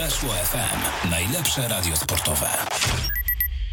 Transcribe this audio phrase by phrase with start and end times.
[0.00, 1.10] Weszło FM.
[1.10, 2.46] Najlepsze radio sportowe.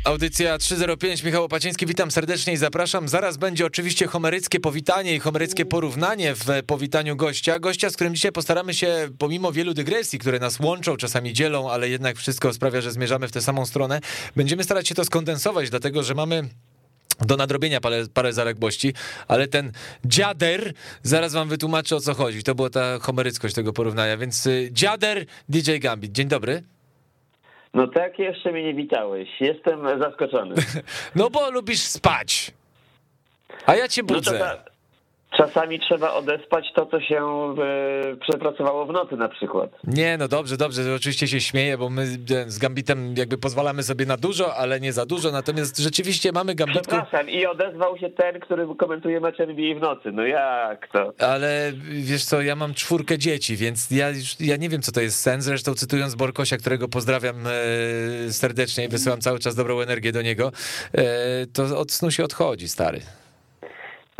[0.04, 3.08] Audycja 305, Michał Opaciński, witam serdecznie i zapraszam.
[3.08, 7.60] Zaraz będzie oczywiście homeryckie powitanie i homeryckie porównanie w powitaniu gościa.
[7.60, 11.90] Gościa, z którym dzisiaj postaramy się, pomimo wielu dygresji, które nas łączą, czasami dzielą, ale
[11.90, 14.00] jednak wszystko sprawia, że zmierzamy w tę samą stronę,
[14.36, 16.50] będziemy starać się to skondensować, dlatego że mamy
[17.20, 18.94] do nadrobienia parę, parę zaległości,
[19.28, 19.72] ale ten
[20.06, 20.74] dziader,
[21.04, 22.44] zaraz wam wytłumaczę o co chodzi.
[22.44, 26.12] To była ta homeryckość tego porównania, więc y, dziader DJ Gambit.
[26.12, 26.64] Dzień dobry.
[27.74, 29.30] No tak, jeszcze mnie nie witałeś.
[29.40, 30.56] Jestem zaskoczony.
[31.16, 32.52] No bo lubisz spać.
[33.66, 34.40] A ja cię No budzę.
[34.40, 34.64] ta,
[35.38, 39.70] czasami trzeba odespać to, co się e, przepracowało w nocy na przykład.
[39.84, 44.06] Nie, no dobrze, dobrze, oczywiście się śmieję, bo my e, z Gambitem jakby pozwalamy sobie
[44.06, 48.40] na dużo, ale nie za dużo, natomiast rzeczywiście mamy Gambitku, Przepraszam, i odezwał się ten,
[48.40, 50.12] który komentuje mecz NBA w nocy.
[50.12, 51.14] No jak to?
[51.20, 55.02] ale wiesz co, ja mam czwórkę dzieci, więc ja, już, ja nie wiem, co to
[55.02, 60.12] jest sen, zresztą cytując Borkosia, którego pozdrawiam e, serdecznie i wysyłam cały czas dobrą energię
[60.12, 60.52] do niego,
[61.54, 63.02] to od snu się odchodzi, stary.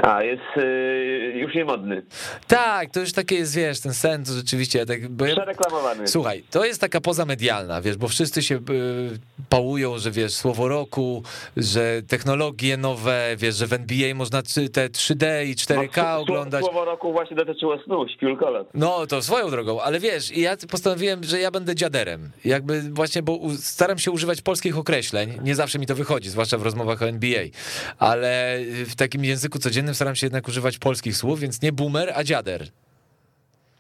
[0.04, 2.02] A, jest e, już niemodny.
[2.48, 6.08] Tak, to już takie jest, wiesz, ten sen to rzeczywiście, tak, bo ja, Przereklamowany.
[6.08, 8.60] Słuchaj, to jest taka poza medialna, wiesz, bo wszyscy się y,
[9.50, 11.24] pałują, że wiesz, słowo roku,
[11.58, 14.42] że technologie nowe, wiesz, że w NBA można
[14.74, 16.64] te 3D i 4K No, oglądać.
[16.64, 18.70] Słowo roku właśnie dotyczyło snu, śpiulkolot.
[18.74, 22.32] No, to swoją drogą, ale wiesz, i ja postanowiłem, że ja będę dziaderem.
[22.46, 26.64] Jakby właśnie, bo staram się używać polskich określeń, nie zawsze mi to wychodzi, zwłaszcza w
[26.64, 27.44] rozmowach o NBA,
[28.00, 32.24] ale w takim języku codziennym staram się jednak używać polskich słów, więc nie boomer, a
[32.24, 32.68] dziader.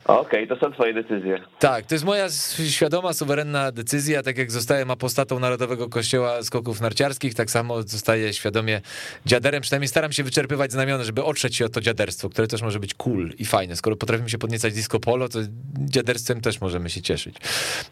[0.07, 1.39] Okej, to są twoje decyzje.
[1.59, 2.27] Tak, to jest moja
[2.69, 4.23] świadoma, suwerenna decyzja.
[4.23, 8.81] Tak jak zostałem apostatą Narodowego Kościoła Skoków Narciarskich, tak samo zostaję świadomie
[9.25, 9.61] dziaderem.
[9.61, 12.93] Przynajmniej staram się wyczerpywać znamiona, żeby otrzeć się od to dziaderstwo, które też może być
[12.93, 13.75] cool i fajne.
[13.75, 15.39] Skoro potrafimy się podniecać disco polo, to
[15.77, 17.35] dziaderstwem też możemy się cieszyć.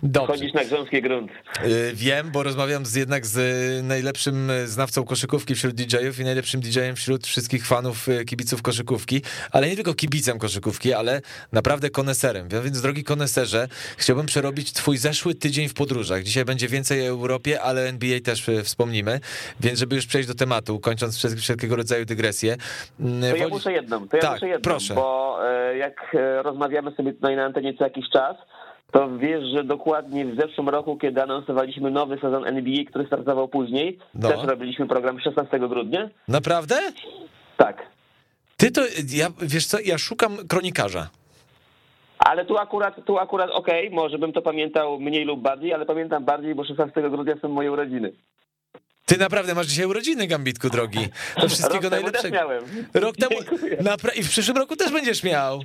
[0.03, 0.33] Dobrze.
[0.33, 1.31] Chodzisz na grząski grunt.
[1.66, 6.23] Y, Wiem, bo rozmawiam z, jednak z y, najlepszym y, znawcą koszykówki wśród DJ-ów i
[6.23, 9.21] najlepszym DJ-em wśród wszystkich fanów, kibiców koszykówki,
[9.52, 11.21] ale nie tylko kibicem koszykówki, ale
[11.52, 12.48] naprawdę koneserem.
[12.64, 13.67] Więc drogi koneserze,
[13.98, 16.23] chciałbym przerobić twój zeszły tydzień w podróżach.
[16.23, 19.20] Dzisiaj będzie więcej o Europie, ale NBA też y, wspomnimy,
[19.60, 22.58] więc żeby już przejść do tematu, kończąc wszel- wszelkiego rodzaju dygresje.
[22.99, 24.94] mm, To ja muszę jedną, to ja Tak, muszę jedną, proszę.
[24.95, 28.36] bo e, jak e, rozmawiamy sobie tutaj na antenie co jakiś czas,
[28.92, 33.99] to wiesz, że dokładnie w zeszłym roku, kiedy anonsowaliśmy nowy sezon NBA, który startował później,
[34.14, 34.30] No.
[34.30, 36.10] też robiliśmy program 16 grudnia.
[36.27, 36.76] Naprawdę?
[37.58, 37.77] Tak.
[38.58, 38.82] Ty to,
[39.14, 41.10] ja, wiesz co, ja szukam kronikarza.
[42.25, 46.25] Ale tu akurat, tu akurat okej, może bym to pamiętał mniej lub bardziej, ale pamiętam
[46.25, 48.11] bardziej, bo 16 grudnia są moje urodziny.
[49.05, 51.08] Ty naprawdę masz dzisiaj urodziny, Gambitku drogi.
[51.41, 52.35] To wszystkiego Rok temu też najlepszego.
[52.35, 52.64] miałem.
[52.93, 53.35] Rok temu.
[54.15, 55.61] I w przyszłym roku też będziesz miał.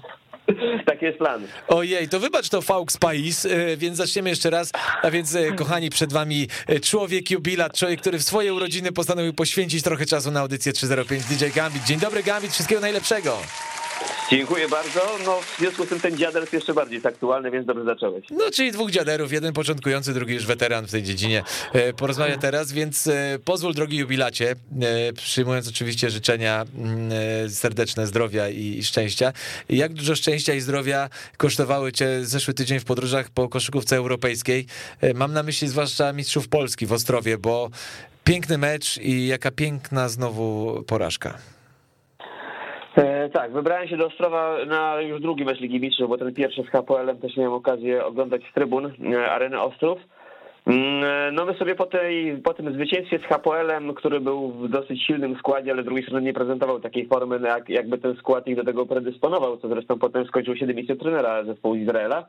[0.86, 1.46] Taki jest plan.
[1.68, 4.72] Ojej, to wybacz to Faux Pais, e, więc zaczniemy jeszcze raz.
[5.02, 9.34] A więc, e, kochani, przed wami e, człowiek jubilat, człowiek, który w swoje urodziny postanowił
[9.34, 11.84] poświęcić trochę czasu na audycję 305 DJ Gambit.
[11.84, 13.38] Dzień dobry, Gambit, wszystkiego najlepszego.
[14.30, 15.00] Dziękuję bardzo.
[15.24, 18.24] No w związku z tym ten dziadel jest jeszcze bardziej jest aktualny, więc dobrze zacząłeś.
[18.30, 21.42] No, czyli dwóch dziaderów, jeden początkujący, drugi już weteran w tej dziedzinie.
[21.72, 28.48] E, Porozmawia teraz, więc e, pozwól, drogi jubilacie, e, przyjmując oczywiście życzenia mm, serdeczne zdrowia
[28.48, 29.32] i szczęścia.
[29.68, 34.66] Jak dużo szczęścia i zdrowia kosztowały cię zeszły tydzień w podróżach po koszykówce europejskiej?
[35.14, 37.70] Mam na myśli zwłaszcza mistrzów Polski w Ostrowie, bo
[38.24, 41.38] piękny mecz i jaka piękna znowu porażka.
[42.96, 46.62] E, tak, wybrałem się do Ostrowa na już drugi mecz Ligi Mistrzów, bo ten pierwszy
[46.62, 49.98] z HPL-em też miałem okazję oglądać z trybun e, Areny Ostrów.
[50.66, 54.68] Mm, e, No my sobie po, tej, po tym zwycięstwie z HPL-em, który był w
[54.68, 58.46] dosyć silnym składzie, ale z drugiej strony nie prezentował takiej formy, jak, jakby ten skład
[58.46, 62.26] ich do tego predysponował, co zresztą potem skończył się dymisją trenera zespołu Izraela.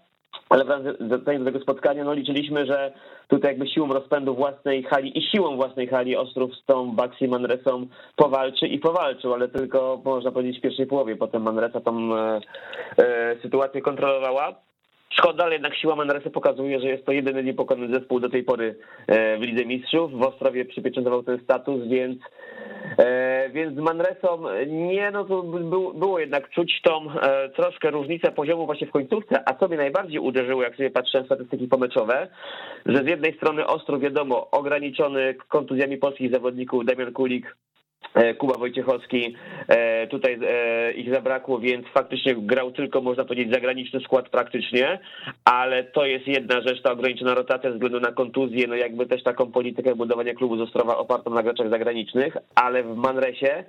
[0.52, 0.66] Ale
[1.00, 2.92] wracając do tego spotkania, no liczyliśmy, że
[3.28, 7.88] tutaj jakby siłą rozpędu własnej hali i siłą własnej hali Ostrów z tą Baxi Manresą
[8.16, 11.16] powalczy i powalczył, ale tylko można powiedzieć w pierwszej połowie.
[11.16, 12.42] Potem Manresa tą e,
[12.98, 14.56] e, sytuację kontrolowała.
[15.12, 18.76] Szkoda, ale jednak siła Manresy pokazuje, że jest to jedyny niepokonany zespół do tej pory
[19.08, 20.12] e, w Lidze Mistrzów.
[20.12, 22.18] W Ostrowie przypieczętował ten status, więc
[22.98, 28.32] E, więc z Manresą nie, no to był, było jednak czuć tą e, troszkę różnicę
[28.32, 32.28] poziomu właśnie w końcówce, a co mnie najbardziej uderzyło, jak sobie patrzyłem statystyki pomeczowe,
[32.86, 37.56] że z jednej strony Ostrów, wiadomo, ograniczony kontuzjami polskich zawodników, Damian Kulik,
[38.38, 39.36] Kuba Wojciechowski,
[39.68, 45.00] e, tutaj e, ich zabrakło, więc faktycznie grał tylko, można powiedzieć, zagraniczny skład praktycznie,
[45.46, 49.24] ale to jest jedna rzecz, ta ograniczona rotacja ze względu na kontuzję, no jakby też
[49.24, 53.64] taką politykę budowania klubu z Ostrowa opartą na graczach zagranicznych, ale w Manresie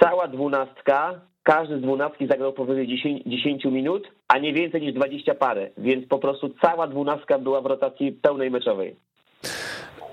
[0.00, 5.34] cała dwunastka każdy z dwunastki zagrał powyżej 10, 10 minut, a nie więcej niż 20
[5.34, 8.96] parę, więc po prostu cała dwunastka była w rotacji pełnej meczowej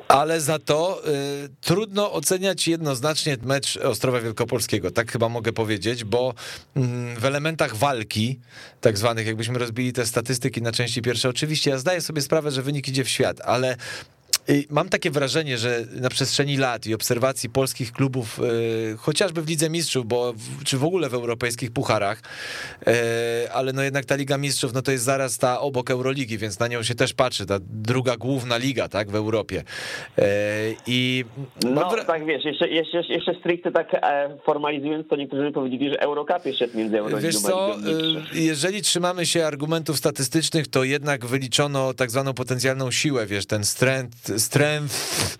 [0.10, 6.34] ale za to y, trudno oceniać jednoznacznie mecz Ostrowa Wielkopolskiego, tak chyba mogę powiedzieć, bo
[6.78, 6.82] y,
[7.20, 8.40] w elementach walki,
[8.82, 12.62] tak zwanych, jakbyśmy rozbili te statystyki na części pierwsze, oczywiście ja zdaję sobie sprawę, że
[12.62, 13.76] wynik idzie w świat, ale
[14.70, 18.40] Mam takie wrażenie, że na przestrzeni lat i obserwacji polskich klubów,
[18.94, 20.34] e, chociażby w Lidze Mistrzów, bo
[20.66, 22.22] czy w ogóle w europejskich pucharach,
[22.88, 26.60] e, ale no jednak ta Liga Mistrzów, no to jest zaraz ta obok Euroligi, więc
[26.60, 29.64] na nią się też patrzy, ta druga główna liga, tak, w Europie.
[30.18, 30.24] E,
[30.88, 31.26] I
[31.64, 32.06] no wra...
[32.06, 33.92] tak, wiesz, jeszcze, jeszcze, jeszcze stricte tak
[34.46, 37.76] formalizując, to niektórzy by powiedzieli, że Eurocup jest między Euroligą Wiesz co,
[38.34, 44.29] jeżeli trzymamy się argumentów statystycznych, to jednak wyliczono tak zwaną potencjalną siłę, wiesz, ten strength
[44.38, 45.38] strength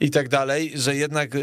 [0.00, 1.38] i tak dalej, że jednak y,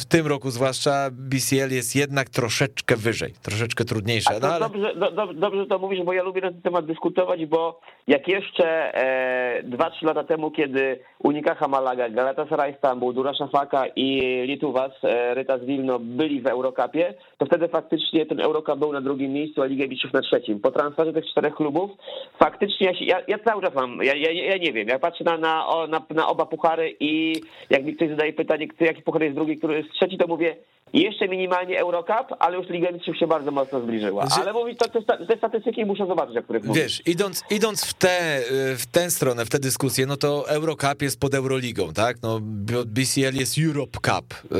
[0.00, 4.30] w tym roku zwłaszcza BCL jest jednak troszeczkę wyżej, troszeczkę trudniejsze.
[4.42, 4.60] No, ale...
[4.60, 8.94] dobrze, do, dobrze to mówisz, bo ja lubię na ten temat dyskutować, bo jak jeszcze
[8.94, 15.64] e, 2-3 lata temu, kiedy Unikaha Malaga, Galatasaray Istanbul, Durasza Faka i Lietuwas, e, Rytas
[15.64, 19.86] Wilno byli w Eurocupie, to wtedy faktycznie ten Eurocup był na drugim miejscu, a Liga
[19.86, 20.60] Mistrzów na trzecim.
[20.60, 21.90] Po transferze tych czterech klubów
[22.38, 25.38] faktycznie ja, ja, ja cały czas mam, ja, ja, ja nie wiem, ja patrzę na,
[25.38, 27.34] na, na, na oba puchary i
[27.70, 30.56] jak mi ktoś zadaje pytanie, jaki puchar jest drugi, który jest trzeci, to mówię
[30.92, 34.24] jeszcze minimalnie Eurocup, ale już Liga Mistrzów się bardzo mocno zbliżyła.
[34.40, 36.82] Ale mówić, to, te, te statystyki muszę zobaczyć, o których mówisz.
[36.82, 38.40] Wiesz, idąc, idąc w, tę,
[38.76, 42.16] w tę stronę, w tę dyskusję, no to Eurocup jest pod Euroligą, tak?
[42.22, 42.40] No,
[42.86, 44.52] BCL jest Europe Cup.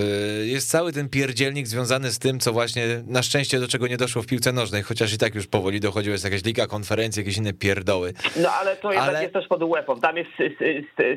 [0.42, 3.96] Y, jest cały ten pierdzielnik związany z tym, co właśnie na szczęście do czego nie
[3.96, 7.36] doszło w piłce nożnej, chociaż i tak już powoli dochodziło, jest jakaś liga, konferencja, jakieś
[7.36, 8.12] inne pierdoły.
[8.42, 9.22] No ale to jednak ale...
[9.22, 9.94] jest też pod UEFA.
[10.02, 10.30] Tam jest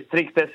[0.08, 0.48] stricte,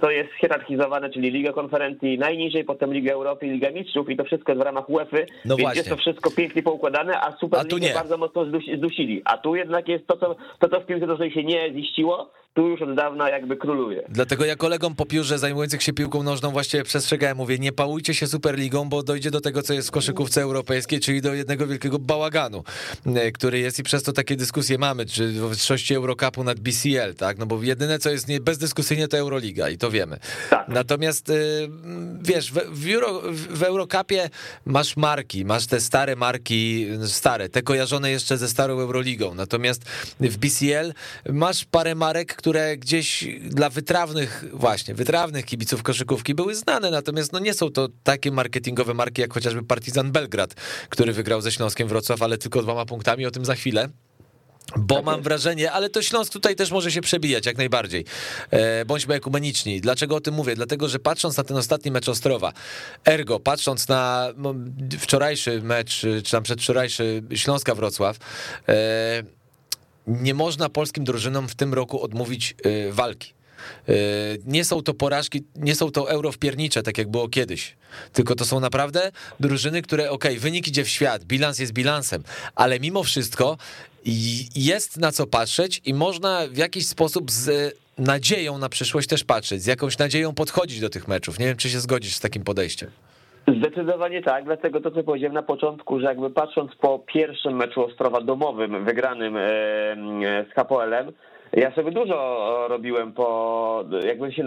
[0.00, 4.24] to jest hierarchizowane, czyli Liga Konferencji najniżej, potem Liga Europy i Liga Mistrzów i to
[4.24, 5.78] wszystko jest w ramach UEFA, no więc właśnie.
[5.78, 8.44] jest to wszystko pięknie poukładane, a Superligę bardzo mocno
[8.76, 9.22] zdusili.
[9.24, 12.68] A tu jednak jest to, co, to, co w piłce nożnej się nie ziściło, tu
[12.68, 14.02] już od dawna jakby króluje.
[14.08, 18.26] Dlatego ja kolegom po piórze zajmujących się piłką nożną właśnie przestrzegałem, mówię, nie pałujcie się
[18.26, 22.64] Superligą, bo dojdzie do tego, co jest w koszykówce europejskiej, czyli do jednego wielkiego bałaganu,
[23.06, 27.14] e, który jest i przez to takie dyskusje mamy, czy w wyższości Eurocupu nad BCL,
[27.16, 30.18] tak, no bo jedyne, co jest nie, bezdyskusyjnie, to Euroliga i to wiemy.
[30.50, 30.68] Tak.
[30.68, 31.34] Natomiast, e,
[32.20, 34.30] wiesz, w, w, Euro, w Eurocupie
[34.66, 39.84] masz marki, masz te stare marki, stare, te kojarzone jeszcze ze starą Euroligą, natomiast
[40.20, 40.92] w BCL
[41.32, 47.32] masz parę marek, które które gdzieś dla wytrawnych, właśnie, wytrawnych kibiców koszykówki były znane, natomiast
[47.32, 50.54] no nie są to takie marketingowe marki jak chociażby Partizan Belgrad,
[50.88, 53.88] który wygrał ze Śląskiem Wrocław, ale tylko dwoma punktami, o tym za chwilę.
[54.76, 58.04] Bo tak mam wrażenie, ale to Śląsk tutaj też może się przebijać jak najbardziej.
[58.50, 59.80] E, bądźmy ekumeniczni.
[59.80, 60.54] Dlaczego o tym mówię?
[60.54, 62.52] Dlatego, że patrząc na ten ostatni mecz Ostrowa,
[63.04, 64.54] ergo, patrząc na no,
[64.98, 68.18] wczorajszy mecz, czy tam przedwczorajszy Śląska Wrocław,
[68.68, 69.37] e,
[70.08, 73.32] nie można polskim drużynom w tym roku odmówić y, walki.
[73.88, 73.92] Y,
[74.46, 77.76] nie są to porażki, nie są to eurowpiernicze, tak jak było kiedyś.
[78.12, 82.22] Tylko to są naprawdę drużyny, które, ok, wynik idzie w świat, bilans jest bilansem,
[82.54, 83.56] ale mimo wszystko
[84.54, 89.62] jest na co patrzeć i można w jakiś sposób z nadzieją na przyszłość też patrzeć,
[89.62, 91.38] z jakąś nadzieją podchodzić do tych meczów.
[91.38, 92.90] Nie wiem, czy się zgodzisz z takim podejściem.
[93.56, 98.20] Zdecydowanie tak, dlatego to, co powiedziałem na początku, że jakby patrząc po pierwszym meczu Ostrowa
[98.20, 99.40] domowym, wygranym e,
[100.50, 101.12] z HPL-em,
[101.52, 104.44] ja sobie dużo robiłem po, jakby się,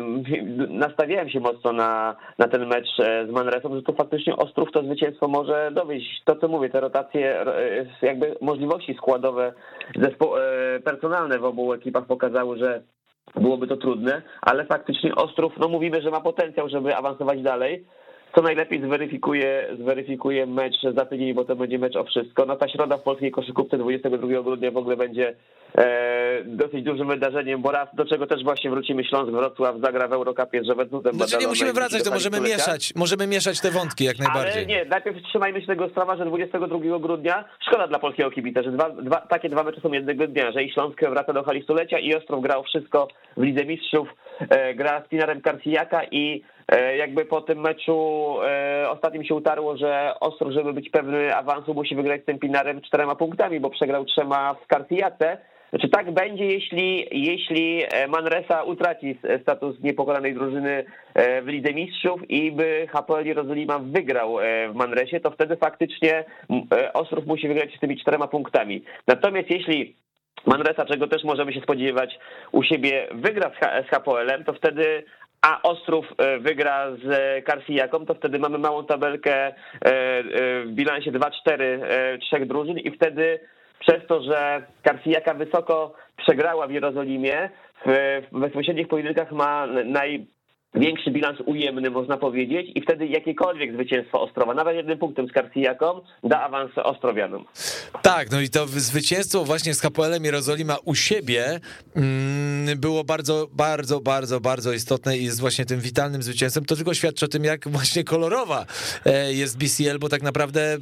[0.70, 4.84] nastawiałem się mocno na, na ten mecz e, z Manresą, że to faktycznie Ostrów to
[4.84, 6.22] zwycięstwo może dowieść.
[6.26, 9.54] To, co mówię, te rotacje, e, jakby możliwości składowe,
[9.96, 10.38] zespo-
[10.84, 12.82] personalne w obu ekipach pokazały, że
[13.36, 17.86] byłoby to trudne, ale faktycznie Ostrów, no mówimy, że ma potencjał, żeby awansować dalej
[18.36, 22.46] co najlepiej zweryfikuje, zweryfikuje mecz za tydzień, bo to będzie mecz o wszystko.
[22.46, 25.36] No ta środa w polskiej koszykówce 22 grudnia w ogóle będzie
[25.78, 30.14] e, dosyć dużym wydarzeniem, bo raz do czego też właśnie wrócimy Śląsk Wrocław zagra w
[30.14, 31.16] Eurocupie z Żołędzutem.
[31.16, 34.54] Znaczy nie musimy wracać, to możemy mieszać, możemy mieszać te wątki jak najbardziej.
[34.54, 38.72] Ale nie, najpierw trzymajmy się tego sprawa, że 22 grudnia szkoda dla polskiego kibica, że
[38.72, 42.00] dwa, dwa, takie dwa mecze są jednego dnia, że i Śląsk wraca do hali stulecia
[42.00, 43.08] i Ostrów grał wszystko
[43.38, 44.08] w Lidze Mistrzów,
[44.50, 46.44] e, gra z Pinarem Karcijaka i
[46.98, 51.96] jakby po tym meczu e, ostatnim się utarło, że Ostrów, żeby być pewny awansu, musi
[51.96, 55.38] wygrać z tym Pinarem czterema punktami, bo przegrał trzema w Kartijace.
[55.82, 62.52] Czy tak będzie, jeśli, jeśli e, Manresa utraci status niepokonanej drużyny w Lidze Mistrzów i
[62.52, 64.38] by HPL Jerozolima wygrał
[64.72, 66.24] w Manresie, to wtedy faktycznie
[66.94, 68.84] Ostrów musi wygrać z tymi czterema punktami.
[69.08, 69.96] Natomiast jeśli
[70.46, 72.20] Manresa, czego też możemy się spodziewać,
[72.52, 73.52] u siebie wygra
[73.88, 75.04] z HPL-em, to wtedy
[75.42, 76.06] a Ostrów
[76.40, 79.54] wygra z Karsijaką, to wtedy mamy małą tabelkę
[80.66, 81.30] w bilansie 2-4
[82.22, 83.40] trzech drużyn i wtedy
[83.80, 87.50] przez to, że Karsijaka wysoko przegrała w Jerozolimie,
[87.86, 90.28] w bezpośrednich pojedynkach ma naj,
[90.76, 96.02] większy bilans ujemny, można powiedzieć, i wtedy jakiekolwiek zwycięstwo Ostrowa, nawet jednym punktem z Karcijaką,
[96.24, 97.46] da awans Ostrowianom.
[98.02, 101.60] Tak, no i to zwycięstwo właśnie z HPL-em Jerozolima u siebie
[101.96, 106.66] mm, było bardzo, bardzo, bardzo, bardzo istotne i jest właśnie tym witalnym zwycięstwem.
[106.66, 108.66] To tylko świadczy o tym, jak właśnie kolorowa
[109.06, 110.78] e, jest BCL, bo tak naprawdę e,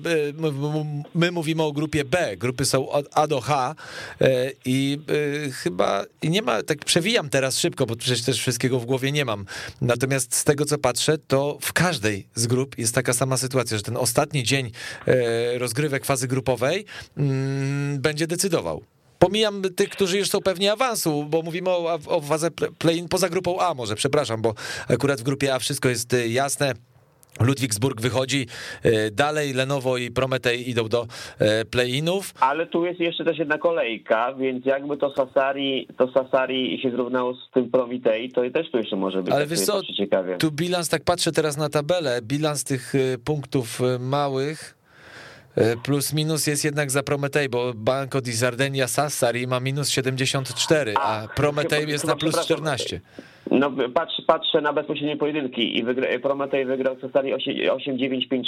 [1.16, 3.76] my mówimy o grupie B, grupy są od A do H
[4.22, 5.00] e, i
[5.54, 9.46] chyba nie ma, tak przewijam teraz szybko, bo przecież też wszystkiego w głowie nie mam,
[9.82, 13.84] Natomiast z tego, co patrzę, to w każdej z grup jest taka sama sytuacja, że
[13.84, 14.72] ten ostatni dzień
[15.08, 16.86] e, rozgrywek fazy grupowej
[17.18, 18.84] mm, będzie decydował.
[19.20, 23.60] Pomijam tych, którzy już są pewnie awansu, bo mówimy o, o fazę play-in poza grupą
[23.60, 24.54] A może, przepraszam, bo
[24.88, 26.74] akurat w grupie A wszystko jest e, jasne.
[27.40, 28.48] Ludwigsburg wychodzi
[28.84, 31.08] e, dalej, Lenovo i Prometej idą do
[31.40, 32.34] e, play-inów.
[32.40, 37.34] Ale tu jest jeszcze też jedna kolejka, więc jakby to Sasari, to Sasari się zrównało
[37.34, 39.34] z tym Prometej, to też tu jeszcze może być.
[39.34, 40.38] Ale wiesz co, ciekawie.
[40.38, 44.80] tu bilans, tak patrzę teraz na tabelę, bilans tych e, punktów małych
[45.84, 51.24] plus minus jest jednak za Prometej, bo Banco di Sardegna Sassari ma minus 74, a,
[51.24, 53.02] a Prometej jest na plus 14.
[53.52, 58.44] No patrz, patrzę na bezpośrednie pojedynki i wygra, Prometej wygrał w stanie 8-9-5-6,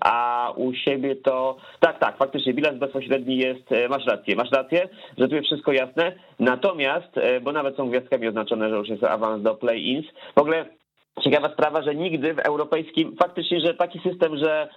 [0.00, 1.56] a u siebie to...
[1.80, 5.72] Tak, tak, faktycznie bilans bezpośredni jest, e, masz rację, masz rację, że tu jest wszystko
[5.72, 10.04] jasne, natomiast, e, bo nawet są gwiazdkami oznaczone, że już jest awans do play-ins,
[10.36, 10.64] w ogóle
[11.24, 14.68] ciekawa sprawa, że nigdy w europejskim, faktycznie, że taki system, że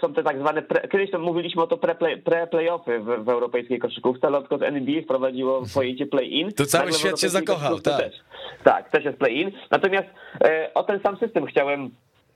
[0.00, 3.78] są te tak zwane, pre, kiedyś to mówiliśmy o to pre-playoffy pre w, w, europejskiej
[3.78, 6.52] koszykówce, ale odkąd NBA wprowadziło w pojęcie play-in.
[6.52, 7.96] To cały świat się zakochał, tak.
[7.96, 8.14] Też.
[8.64, 9.52] Tak, też jest play-in.
[9.70, 10.08] Natomiast
[10.44, 11.90] e, o ten sam system chciałem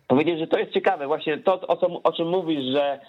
[0.09, 3.01] powiedzieć, że to jest ciekawe, właśnie to, o, co, o czym mówisz, że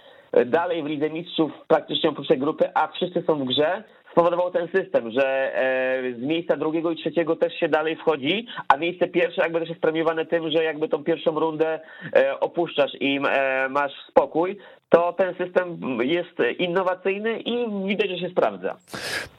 [0.46, 3.84] dalej w Lidze Mistrzów praktycznie oprócz tej grupy, a wszyscy są w grze,
[4.16, 8.78] spowodował ten system, że e, z miejsca drugiego i trzeciego też się dalej wchodzi, a
[8.78, 11.80] miejsce pierwsze jakby też jest premiowane tym, że jakby tą pierwszą rundę
[12.16, 14.58] e, opuszczasz i e, masz spokój,
[14.90, 18.76] to ten system jest innowacyjny i widać, że się sprawdza.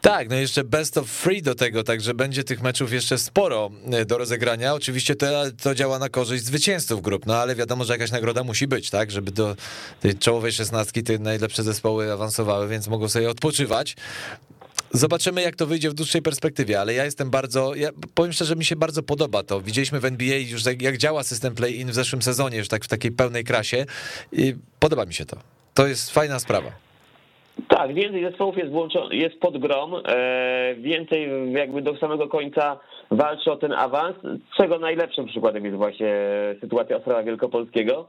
[0.00, 3.70] Tak, no jeszcze best of three do tego, także będzie tych meczów jeszcze sporo
[4.06, 4.74] do rozegrania.
[4.74, 5.26] Oczywiście to,
[5.62, 9.10] to działa na korzyść zwycięzców grup, no ale wiadomo, że jakaś nagroda musi być, tak,
[9.10, 9.54] żeby do
[10.00, 13.96] tej czołowej szesnastki te najlepsze zespoły awansowały, więc mogą sobie odpoczywać.
[14.90, 18.64] Zobaczymy, jak to wyjdzie w dłuższej perspektywie, ale ja jestem bardzo, ja powiem szczerze, mi
[18.64, 19.60] się bardzo podoba to.
[19.60, 23.12] Widzieliśmy w NBA już jak działa system play-in w zeszłym sezonie, już tak w takiej
[23.12, 23.84] pełnej krasie
[24.32, 25.36] i podoba mi się to.
[25.74, 26.70] To jest fajna sprawa.
[27.68, 28.70] Tak, więcej zespołów jest,
[29.10, 32.80] jest pod grom, e, więcej jakby do samego końca
[33.10, 34.16] walczy o ten awans,
[34.56, 36.14] czego najlepszym przykładem jest właśnie
[36.60, 38.08] sytuacja Ostrowa Wielkopolskiego.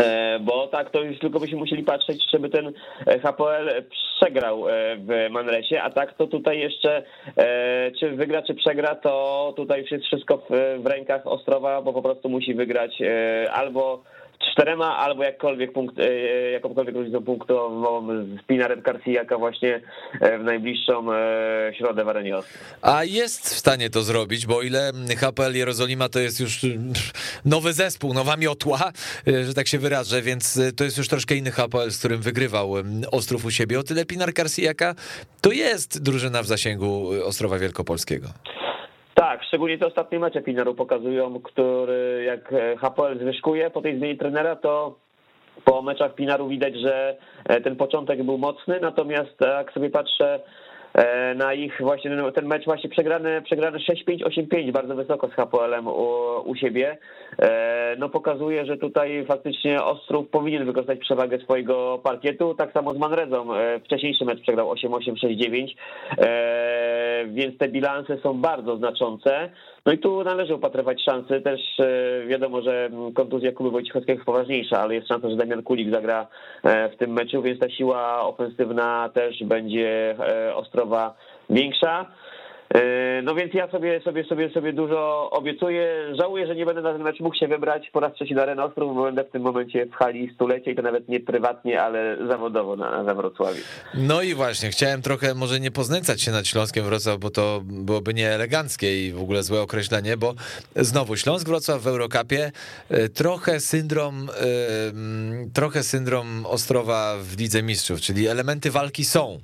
[0.00, 2.72] E, bo tak, to już tylko byśmy musieli patrzeć, żeby ten
[3.06, 7.02] e, HPL przegrał e, w Manresie, a tak to tutaj jeszcze,
[8.00, 10.42] czy wygra, czy przegra, to tutaj już jest wszystko
[10.78, 13.02] w rękach Ostrowa, bo po prostu musi wygrać
[13.52, 14.02] albo
[14.52, 18.06] czterema, albo jakkolwiek punkt, e, jakąkolwiek różnicą punktową
[18.42, 19.80] z Pinarem Garcia właśnie
[20.20, 22.34] e, w najbliższą e, środę w Arenie
[22.82, 26.66] A jest w stanie to zrobić, bo ile HPL Jerozolima to jest już
[27.44, 28.92] nowy zespół, nowa miotła,
[29.26, 32.74] że tak się wyrażę, więc to jest już troszkę inny HPL, z którym wygrywał
[33.12, 33.78] Ostrów u siebie.
[33.78, 34.72] O tyle Pinar Garcia
[35.40, 38.28] to jest drużyna w zasięgu Ostrowa Wielkopolskiego.
[39.18, 44.56] Tak, szczególnie te ostatnie mecze Pinaru pokazują, który jak HPL zwyżkuje po tej zmianie trenera,
[44.56, 44.98] to
[45.64, 50.40] po meczach Pinaru widać, że e, ten początek był mocny, natomiast jak sobie patrzę
[50.96, 55.86] E, na ich właśnie ten mecz właśnie przegrany, przegrany 6-5, 8-5 bardzo wysoko z HPL-em
[55.86, 55.92] u,
[56.44, 56.98] u siebie.
[57.42, 62.54] E, no pokazuje, że tutaj faktycznie Ostrów powinien wykorzystać przewagę swojego parkietu.
[62.54, 63.54] Tak samo z Manrezą.
[63.54, 65.74] E, wcześniejszy mecz przegrał 8-8, 6-9,
[67.26, 69.50] więc te bilanse są bardzo znaczące.
[69.86, 71.40] No i tu należy upatrywać szansy.
[71.40, 71.60] Też
[72.26, 76.26] wiadomo, że kontuzja Kuby Wojciechowskiego jest poważniejsza, ale jest szansa, że Damian Kulik zagra
[76.64, 80.16] w tym meczu, więc ta siła ofensywna też będzie
[80.54, 80.86] ostro
[81.50, 82.06] większa.
[82.74, 86.14] E, no więc ja sobie, sobie, sobie, sobie dużo obiecuję.
[86.18, 88.64] Żałuję, że nie będę na ten mecz mógł się wybrać po raz trzeci na Arenę
[88.64, 92.16] Ostrów, bo będę w tym momencie w hali stulecie i to nawet nie prywatnie, ale
[92.28, 93.60] zawodowo na, na Wrocławiu.
[93.94, 98.14] No i właśnie, chciałem trochę może nie poznęcać się nad Śląskiem Wrocław, bo to byłoby
[98.14, 100.34] nieeleganckie i w ogóle złe określenie, bo
[100.76, 102.52] znowu Śląsk Wrocław w Eurocupie,
[102.90, 104.28] e, trochę syndrom,
[105.54, 109.38] trochę syndrom Ostrowa w Lidze Mistrzów, czyli elementy walki są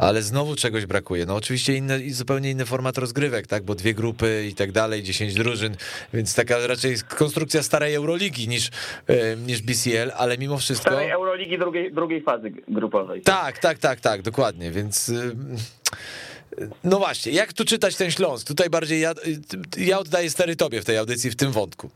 [0.00, 1.26] ale znowu czegoś brakuje.
[1.26, 5.34] No oczywiście inny, zupełnie inny format rozgrywek, tak, bo dwie grupy i tak dalej, 10
[5.34, 5.76] drużyn,
[6.14, 8.70] więc taka raczej konstrukcja starej Euroligi niż,
[9.06, 10.90] e, niż BCL, ale mimo wszystko...
[10.90, 13.22] Starej Euroligi drugiej, drugiej fazy grupowej.
[13.22, 15.08] Tak, tak, tak, tak, dokładnie, więc...
[15.08, 15.36] Y,
[16.84, 18.46] no właśnie, jak tu czytać ten Śląsk?
[18.46, 19.14] Tutaj bardziej ja,
[19.78, 21.90] ja oddaję stery tobie w tej audycji w tym wątku.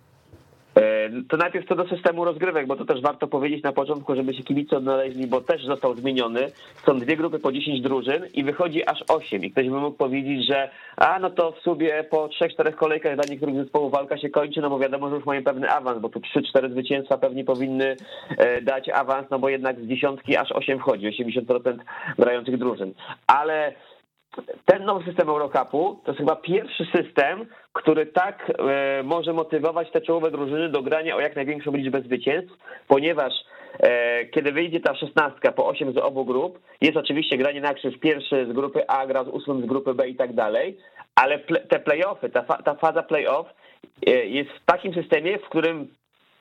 [0.76, 4.34] E, to najpierw co do systemu rozgrywek, bo to też warto powiedzieć na początku, żeby
[4.34, 6.50] się kibice odnaleźli, bo też został zmieniony.
[6.86, 9.44] Są dwie grupy po 10 drużyn i wychodzi aż 8.
[9.44, 13.24] I ktoś by mógł powiedzieć, że a no to w sumie po 3-4 kolejkach dla
[13.30, 16.20] niektórych zespołów walka się kończy, no bo wiadomo, że już mają pewny awans, bo tu
[16.20, 17.96] 3-4 zwycięstwa pewnie powinny
[18.38, 21.76] e, dać awans, no bo jednak z dziesiątki aż 8 wchodzi, 80%
[22.18, 22.94] grających drużyn.
[23.26, 23.74] Ale
[24.64, 30.00] ten nowy system Eurocupu to jest chyba pierwszy system, który tak e, może motywować te
[30.00, 32.52] czołowe drużyny do grania o jak największą liczbę zwycięstw,
[32.88, 33.32] ponieważ
[33.78, 37.98] e, kiedy wyjdzie ta szesnastka po osiem z obu grup, jest oczywiście granie na krzyż
[37.98, 40.76] pierwszy z grupy A gra z ósmym z grupy B i tak dalej,
[41.14, 41.38] ale
[41.68, 43.46] te playoffy, ta, fa ta faza playoff
[44.06, 45.88] e, jest w takim systemie, w którym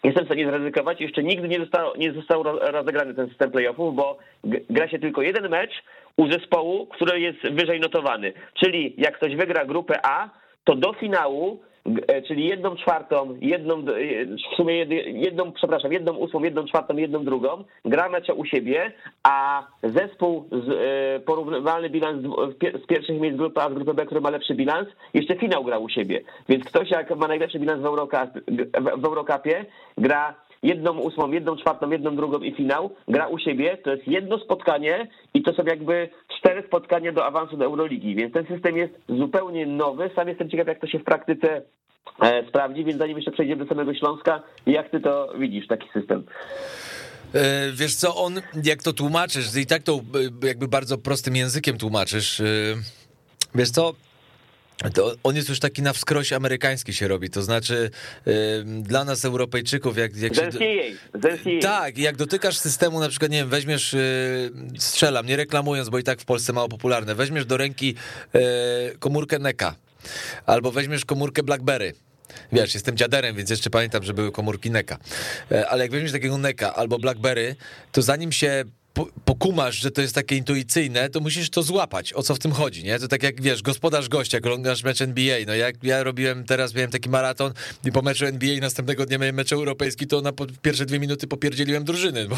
[0.03, 4.17] jestem w stanie zaryzykować, jeszcze nigdy nie został, nie został rozegrany ten system playoffów, bo
[4.69, 5.71] gra się tylko jeden mecz
[6.17, 8.33] u zespołu, który jest wyżej notowany.
[8.53, 10.29] Czyli jak ktoś wygra grupę A,
[10.63, 11.61] to do finału
[12.27, 17.63] czyli jedną czwartą, jedną, e, w sumie jedną, przepraszam, jedną ósmą, jedną czwartą, jedną drugą,
[17.85, 18.91] gra mecze u siebie,
[19.23, 22.21] a zespół z e, porównywalny bilans
[22.83, 25.77] z pierwszych miejsc grupy A z grupy B, który ma lepszy bilans, jeszcze finał gra
[25.77, 26.21] u siebie.
[26.49, 28.29] Więc ktoś jak ma najlepszy bilans w, Eurocup,
[29.05, 29.65] Eurocupie,
[29.97, 34.39] gra jedną ósmą, jedną czwartą, jedną drugą i finał, gra u siebie, to jest jedno
[34.39, 38.93] spotkanie i to są jakby cztery spotkania do awansu do Euroligi, więc ten system jest
[39.09, 40.09] zupełnie nowy.
[40.15, 41.61] Sam jestem ciekaw, jak to się w praktyce
[42.21, 46.23] e, sprawdzi, więc zanim jeszcze przejdziemy do samego Śląska, jak ty to widzisz, taki system?
[47.33, 51.77] E, wiesz co, on, jak to tłumaczysz, i tak to e, jakby bardzo prostym językiem
[51.77, 52.41] tłumaczysz,
[53.55, 53.93] wiesz co,
[54.89, 57.89] to on jest już taki na wskroś amerykański się robi, to znaczy
[58.25, 58.33] yy,
[58.81, 60.41] dla nas Europejczyków, jak, jak się...
[61.61, 66.03] Tak, jak dotykasz systemu, na przykład, nie wiem, weźmiesz, yy, strzelam, nie reklamując, bo i
[66.03, 67.95] tak w Polsce mało popularne, weźmiesz do ręki
[68.33, 68.41] yy,
[68.99, 69.75] komórkę Neka,
[70.45, 71.93] albo weźmiesz komórkę BlackBerry,
[72.51, 74.97] Wiesz, jestem dziaderem, więc jeszcze pamiętam, że były komórki Neka.
[75.51, 77.55] E, ale jak weźmiesz takiego Neka albo BlackBerry,
[77.91, 78.63] to zanim się
[79.25, 82.83] pokumasz, że to jest takie intuicyjne, to musisz to złapać, o co w tym chodzi,
[82.83, 82.99] nie?
[82.99, 86.73] To tak jak, wiesz, gospodarz gościa, jak oglądasz mecz NBA, no jak ja robiłem, teraz
[86.73, 87.53] miałem taki maraton
[87.85, 91.83] i po meczu NBA następnego dnia miałem mecz europejski, to na pierwsze dwie minuty popierdzieliłem
[91.83, 92.35] drużyny, bo,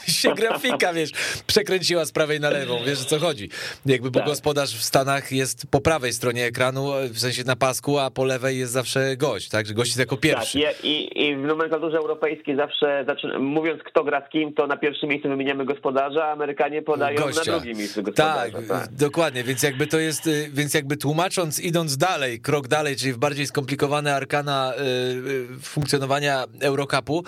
[0.22, 1.10] się grafika, wiesz,
[1.46, 3.48] przekręciła z prawej na lewą, wiesz, o co chodzi.
[3.86, 4.28] Jakby, bo tak.
[4.28, 8.58] gospodarz w Stanach jest po prawej stronie ekranu, w sensie na pasku, a po lewej
[8.58, 10.60] jest zawsze gość, tak, że gość jest jako pierwszy.
[10.60, 13.04] Tak, i, i w nomenklaturze europejskiej zawsze,
[13.38, 17.52] mówiąc kto gra z kim, to na pierwszym miejscu wymieniamy gospodarza, a Amerykanie podają Gościa.
[17.52, 18.52] na drugim miejscu gospodarza.
[18.52, 22.96] Tak, tak, dokładnie, więc jakby to jest, y, więc jakby tłumacząc, idąc dalej, krok dalej,
[22.96, 24.82] czyli w bardziej skomplikowane arkana y,
[25.30, 27.24] y, funkcjonowania Eurocupu,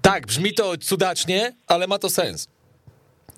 [0.00, 2.48] tak, brzmi to cudacznie, ale ma to sens.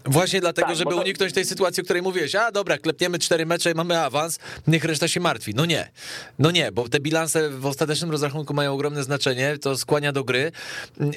[0.05, 1.01] Właśnie dlatego, tak, żeby to...
[1.01, 2.35] uniknąć tej sytuacji, o której mówiłeś.
[2.35, 5.55] A dobra, klepniemy cztery mecze i mamy awans, niech reszta się martwi.
[5.55, 5.91] No nie,
[6.39, 10.53] no nie, bo te bilanse w ostatecznym rozrachunku mają ogromne znaczenie, to skłania do gry.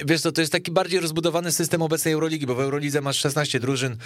[0.06, 3.60] Wiesz co, to jest taki bardziej rozbudowany system obecnej Euroligi, bo w Eurolidze masz 16
[3.60, 3.98] drużyn.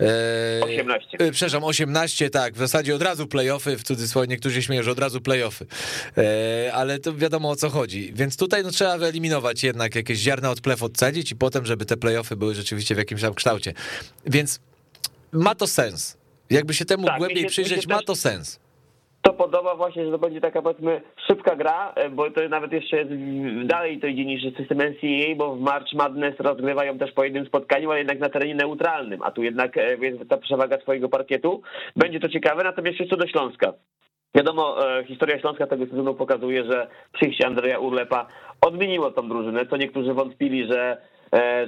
[0.00, 1.08] E, 18.
[1.18, 4.98] E, przepraszam, 18, tak, w zasadzie od razu playoffy, w cudzysłowie niektórzy śmieją, że od
[4.98, 5.66] razu playoffy.
[6.18, 8.12] E, ale to wiadomo o co chodzi.
[8.14, 11.96] Więc tutaj no, trzeba wyeliminować jednak jakieś ziarna od plew odcedzić i potem, żeby te
[11.96, 13.74] playoffy były rzeczywiście w jakimś tam kształcie.
[14.26, 14.60] Więc
[15.32, 16.18] ma to sens.
[16.50, 18.60] Jakby się temu tak, głębiej się, przyjrzeć, ma to sens.
[19.22, 22.96] To podoba właśnie, że to będzie taka powiedzmy szybka gra, e, bo to nawet jeszcze
[22.96, 23.10] jest
[23.66, 27.90] dalej to idzie niż system NCAA, bo w March Madness rozgrywają też po jednym spotkaniu,
[27.90, 31.62] ale jednak na terenie neutralnym, a tu jednak jest ta przewaga swojego parkietu.
[31.96, 33.72] Będzie to ciekawe, natomiast jeszcze do Śląska.
[34.34, 38.26] Wiadomo, e, historia Śląska tego sezonu pokazuje, że przyjście Andrzeja Urlepa
[38.60, 40.96] odmieniło tą drużynę, co niektórzy wątpili, że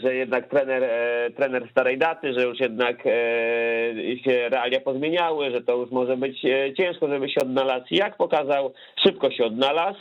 [0.03, 3.11] że jednak trener, e, trener starej daty, że już jednak e,
[4.24, 6.40] się realia pozmieniały, że to już może być
[6.77, 7.85] ciężko, żeby się odnalazł.
[7.90, 8.72] Jak pokazał,
[9.07, 9.98] szybko się odnalazł.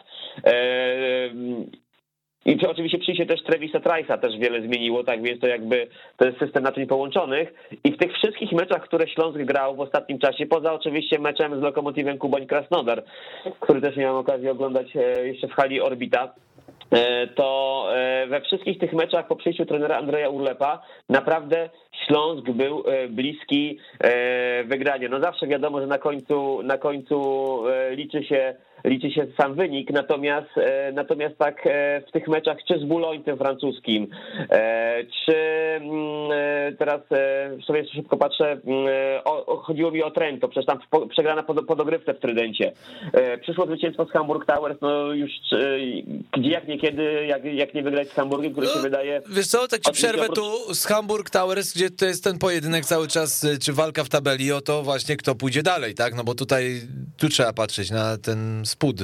[2.45, 6.25] I to oczywiście przyjście też Trevisa Trice'a też wiele zmieniło, tak więc to jakby to
[6.25, 7.53] jest system naczyń połączonych.
[7.83, 11.61] I w tych wszystkich meczach, które Śląsk grał w ostatnim czasie, poza oczywiście meczem z
[11.61, 13.03] Lokomotywem Kuboń Krasnodar,
[13.59, 14.87] który też miałem okazję oglądać
[15.23, 16.52] jeszcze w hali Orbita, E,
[17.35, 21.69] to e, we wszystkich tych meczach po przyjściu trenera Andrzeja Urlepa naprawdę
[22.07, 23.79] Śląsk był e, bliski
[24.65, 25.09] wygrania.
[25.09, 27.59] No zawsze wiadomo, że na końcu, na końcu
[27.91, 30.49] liczy się liczy się sam wynik, natomiast
[30.93, 31.67] natomiast tak
[32.07, 34.07] w tych meczach, czy z Boulogne tym francuskim,
[35.25, 35.35] czy
[35.75, 37.01] mm, teraz
[37.65, 38.87] sobie szybko patrzę, mm,
[39.25, 42.71] o, chodziło mi o Trento, przecież tam przegrana pod, pod ogrywce w Trydencie.
[43.41, 45.31] Przyszło zwycięstwo z Hamburg Towers, no już
[46.37, 49.21] gdzie jak niekiedy, jak, jak nie wygrać z Hamburgiem, który się no, wydaje...
[49.29, 53.07] Wiesz co, tak ci przerwę tu z Hamburg Towers, gdzie to jest ten pojedynek cały
[53.07, 56.15] czas, czy walka w tabeli o to właśnie, kto pójdzie dalej, tak?
[56.15, 56.81] No bo tutaj,
[57.17, 58.95] tu trzeba patrzeć na ten spód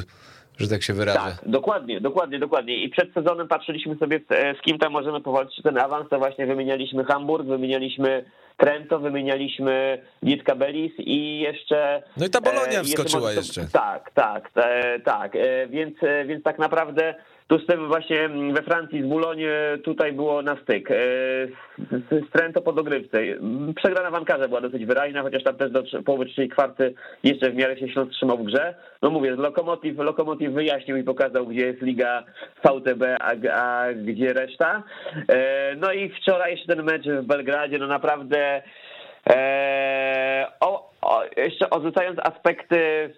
[0.60, 1.20] że tak się wyrażę.
[1.20, 2.84] Tak, dokładnie, dokładnie, dokładnie.
[2.84, 7.06] I przed sezonem patrzyliśmy sobie, z kim tam możemy powalczyć ten awans, to właśnie wymienialiśmy
[7.06, 8.26] Hamburg, wymienialiśmy
[8.58, 12.04] Trento, wymienialiśmy Litka Belis i jeszcze...
[12.18, 13.68] No i ta Bolonia e, wskoczyła jeszcze.
[13.74, 15.96] Tak, tak, e, tak, e, więc,
[16.26, 17.16] więc tak naprawdę
[17.50, 20.90] tu z tym właśnie we Francji, z Boulogne tutaj było na styk.
[22.02, 23.18] Z Trento po dogrywce.
[23.76, 27.78] Przegrana Wankarze była dosyć wyraźna, chociaż tam też do połowy trzeciej kwarty jeszcze w miarę
[27.78, 28.76] się Śląsk trzymał w grze.
[29.02, 32.24] No mówię, Lokomotiv, Lokomotiv wyjaśnił i pokazał, gdzie jest liga
[32.64, 34.84] VTB, a, a gdzie reszta.
[35.78, 38.62] No i wczoraj jeszcze ten mecz w Belgradzie, no naprawdę
[40.60, 43.10] o, o, jeszcze odrzucając aspekty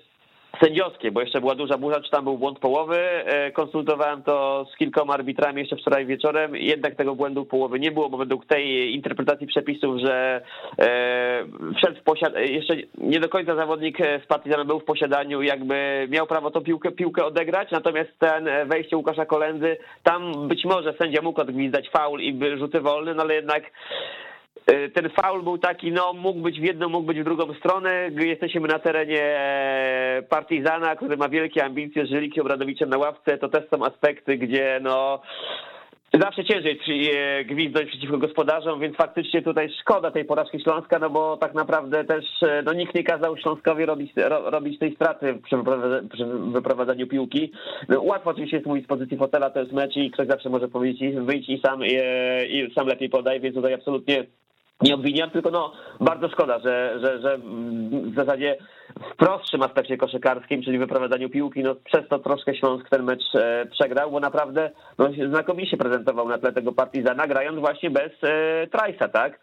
[0.63, 2.97] sędziowskie, bo jeszcze była duża burza, czy tam był błąd połowy.
[2.97, 6.55] E, konsultowałem to z kilkoma arbitrami jeszcze wczoraj wieczorem.
[6.55, 10.41] Jednak tego błędu połowy nie było, bo według tej interpretacji przepisów, że
[10.79, 11.45] e,
[11.77, 12.33] wszedł w posiad...
[12.37, 16.91] jeszcze nie do końca zawodnik z Partizanem był w posiadaniu, jakby miał prawo tą piłkę,
[16.91, 22.57] piłkę odegrać, natomiast ten wejście Łukasza Kolendy, tam być może sędzia mógł odgwizdać faul i
[22.57, 24.30] rzuty wolny, no ale jednak E,
[24.65, 28.09] ten faul był taki, no mógł być w jedną, mógł być w drugą stronę.
[28.19, 33.37] Jesteśmy na terenie e, Partizana, który ma wielkie ambicje z Żylikiem Obradowiczem na ławce.
[33.37, 35.21] To też są aspekty, gdzie no
[36.19, 36.79] zawsze ciężej
[37.11, 42.03] e, gwizdać przeciwko gospodarzom, więc faktycznie tutaj szkoda tej porażki Śląska, no bo tak naprawdę
[42.03, 42.25] też
[42.65, 45.55] no, nikt nie kazał Śląskowi robić, ro, robić tej straty przy,
[46.13, 47.51] przy wyprowadzaniu piłki.
[47.89, 50.67] No, łatwo oczywiście jest mówić z pozycji fotela, to jest mecz i ktoś zawsze może
[50.67, 51.95] powiedzieć wyjdź i sam, i,
[52.49, 54.25] i sam lepiej podaj, więc tutaj absolutnie
[54.81, 57.37] nie obwiniam, tylko no bardzo szkoda, że, że, że
[58.11, 58.57] w zasadzie
[59.13, 63.65] w prostszym aspekcie koszykarskim, czyli wyprowadzaniu piłki, no przez to troszkę Śląsk ten mecz e,
[63.71, 69.07] przegrał, bo naprawdę no, znakomicie prezentował na tle tego Partizana, grając właśnie bez e, Trajsa,
[69.07, 69.39] tak?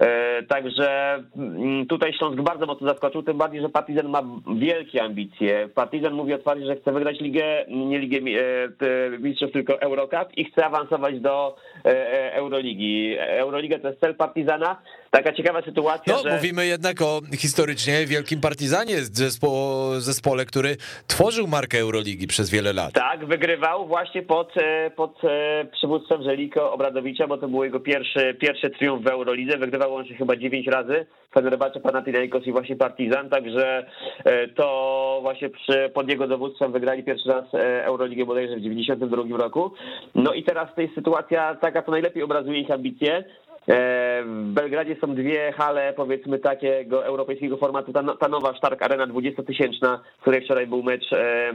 [0.00, 4.22] E, także m, mm, tutaj Śląsk bardzo mocno zaskoczył, tym bardziej, że Partizan ma
[4.56, 5.68] wielkie ambicje.
[5.74, 10.66] Partizan mówi otwarcie, że chce wygrać ligę, nie ligę e, mistrzów, tylko Eurocup i chce
[10.66, 13.16] awansować do e, e, Euroligi.
[13.18, 16.36] Euroliga to jest cel Partizana, taka ciekawa sytuacja, No, że...
[16.36, 22.92] mówimy jednak o historycznie wielkim Partizanie, zespo- zespole, który tworzył markę Euroligi przez wiele lat.
[22.92, 28.34] Tak, wygrywał właśnie pod, e, pod e, przywództwem Żeliko Obradowicza, bo to był jego pierwszy,
[28.40, 29.58] pierwszy triumf w Eurolidze.
[29.58, 31.06] Wygrywał on się chyba dziewięć razy.
[31.34, 33.86] Fenerbahce, Panathinaikos i właśnie Partizan, także
[34.24, 37.44] e, to właśnie przy, pod jego dowództwem wygrali pierwszy raz
[37.82, 39.72] Euroligę bodajże w 92 roku.
[40.14, 43.24] No i teraz tej sytuacja taka, to najlepiej obrazuje ich ambicje.
[43.68, 47.92] E, w Belgradzie są dwie hale, powiedzmy, takiego europejskiego formatu.
[47.92, 51.52] Ta, nowa Stark Arena 20-tysięczna, w której wczoraj był mecz e,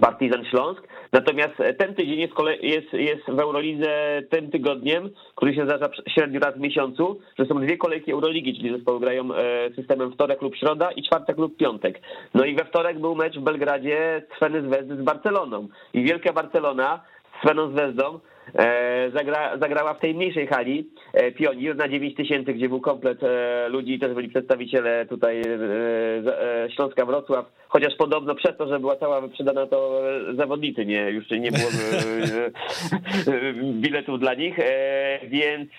[0.00, 0.82] Partizan Śląsk.
[1.12, 2.32] Natomiast ten tydzień jest,
[2.62, 7.60] jest, jest w Eurolidze tym tygodniem, który się zdarza średnio raz w miesiącu, że są
[7.60, 12.00] dwie kolejki Euroligi, czyli zespoły grają e, systemem wtorek lub środa i czwartek lub piątek.
[12.34, 15.68] No i we wtorek był mecz w Belgradzie Cweny Zvezdy z Barceloną.
[15.94, 17.00] I wielka Barcelona
[17.38, 18.35] z Cweną Zvezdą E,
[19.14, 23.68] zagra, zagrała w tej mniejszej hali e, Pionier na 9 tysięcy, gdzie był komplet e,
[23.68, 25.42] ludzi, też byli przedstawiciele tutaj
[26.74, 30.02] Śląska Wrocław, chociaż podobno przez to, że była cała wyprzedana, to
[30.36, 31.68] zawodnicy nie, już nie było
[33.82, 34.56] biletów dla nich,
[35.22, 35.70] więc...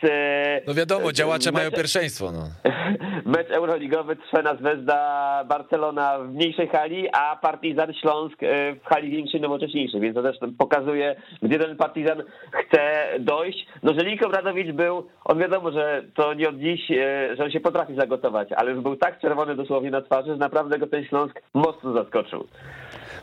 [0.68, 2.32] No wiadomo, działacze mają pierwszeństwo.
[2.32, 2.72] No.
[3.38, 8.38] Mecz euroligowy trwa na Zvezda Barcelona w mniejszej hali, a Partizan Śląsk
[8.84, 12.24] w hali większej, nowocześniejszej, więc to też pokazuje, gdzie ten Partizan
[12.58, 13.68] chce dojść.
[13.84, 17.52] No, że Liko Bradowicz był, on wiadomo, że to nie od dziś, e, że on
[17.52, 21.06] się potrafi zagotować, ale już był tak czerwony dosłownie na twarzy, że naprawdę go ten
[21.06, 22.48] Śląsk mocno zaskoczył.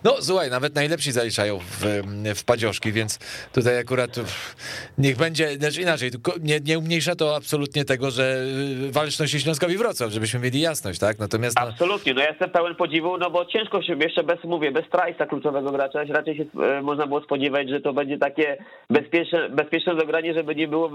[0.05, 2.03] No słuchaj, nawet najlepsi zaliczają w,
[2.35, 3.19] w padzioszki, więc
[3.53, 4.11] tutaj akurat
[4.99, 8.37] niech będzie, znaczy inaczej, nie, nie umniejsza to absolutnie tego, że
[8.91, 11.19] walczność się Śląskowi Wrocław, żebyśmy mieli jasność, tak?
[11.19, 11.57] Natomiast...
[11.61, 11.69] No...
[11.69, 15.27] Absolutnie, no ja jestem pełen podziwu, no bo ciężko się jeszcze bez, mówię, bez Trajsa
[15.27, 18.57] kluczowego gracza, raczej się e, można było spodziewać, że to będzie takie
[18.91, 20.91] bezpieczne, bezpieczne dogranie, żeby nie było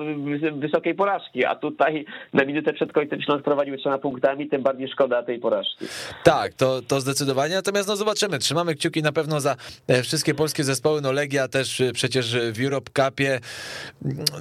[0.51, 5.23] wysokiej porażki, a tutaj na minutę przed końcem Śląsk prowadził trzema punktami, tym bardziej szkoda
[5.23, 5.85] tej porażki.
[6.23, 9.55] Tak, to, to zdecydowanie, natomiast no zobaczymy, trzymamy kciuki na pewno za
[9.87, 13.39] e, wszystkie polskie zespoły, no Legia też e, przecież w Europe Cupie.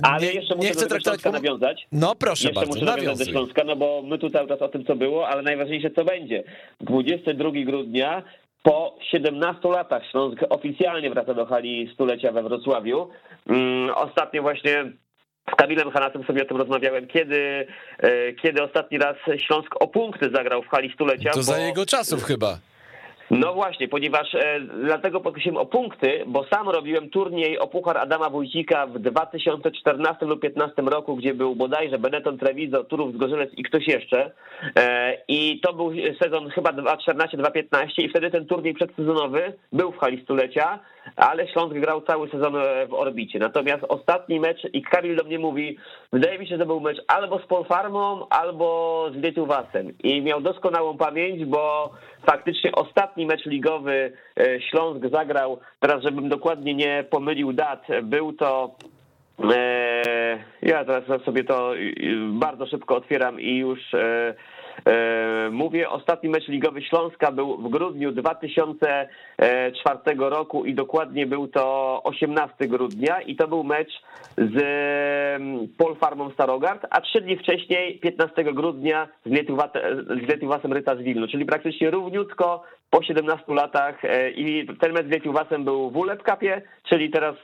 [0.02, 1.86] Ale nie, jeszcze muszę nie chcę traktować pom- nawiązać.
[1.92, 4.68] No proszę jeszcze bardzo, muszę nawiązać do Śląska, no bo my tu cały czas o
[4.68, 6.44] tym, co było, ale najważniejsze, co będzie.
[6.80, 8.22] 22 grudnia
[8.62, 13.08] po 17 latach Śląsk oficjalnie wraca do hali stulecia we Wrocławiu.
[13.46, 14.92] Mm, ostatnio właśnie
[15.52, 17.66] z Kamilem Hanasem sobie o tym rozmawiałem, kiedy,
[17.98, 21.30] e, kiedy ostatni raz Śląsk o punkty zagrał w hali stulecia.
[21.30, 21.42] To bo...
[21.42, 22.58] za jego czasów chyba.
[23.30, 28.30] No właśnie, ponieważ e, dlatego podkreśliłem o punkty, bo sam robiłem turniej o Puchar Adama
[28.30, 33.88] Wójcika w 2014 lub 2015 roku, gdzie był bodajże Benetton Treviso, Turów Zgorzelec i ktoś
[33.88, 34.30] jeszcze.
[34.76, 40.22] E, I to był sezon chyba 2014-2015 i wtedy ten turniej przedsezonowy był w hali
[40.22, 40.78] stulecia,
[41.16, 43.38] ale Śląsk grał cały sezon e, w orbicie.
[43.38, 45.76] Natomiast ostatni mecz, i Kamil do mnie mówi,
[46.12, 49.98] wydaje mi się, że to był mecz albo z Polfarmą, albo z Wietówasem.
[50.02, 51.92] I miał doskonałą pamięć, bo
[52.26, 58.74] faktycznie ostatni mecz ligowy e, Śląsk zagrał, teraz żebym dokładnie nie pomylił dat, był to
[59.54, 61.72] e, ja teraz sobie to
[62.28, 63.81] bardzo szybko otwieram i już
[65.50, 72.68] mówię, ostatni mecz ligowy Śląska był w grudniu 2004 roku i dokładnie był to 18
[72.68, 74.02] grudnia i to był mecz
[74.36, 74.58] z
[75.76, 79.30] Polfarmą Starogard, a trzy dni wcześniej, 15 grudnia z
[80.28, 84.03] Lietuwasem Ryta z Wilnu, czyli praktycznie równiutko po 17 latach
[84.35, 87.37] i ten mecz z był w ULEP Cupie, czyli teraz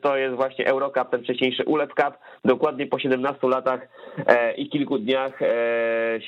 [0.00, 3.88] to jest właśnie Eurocup, ten wcześniejszy ULEP Cup, dokładnie po 17 latach
[4.56, 5.38] i kilku dniach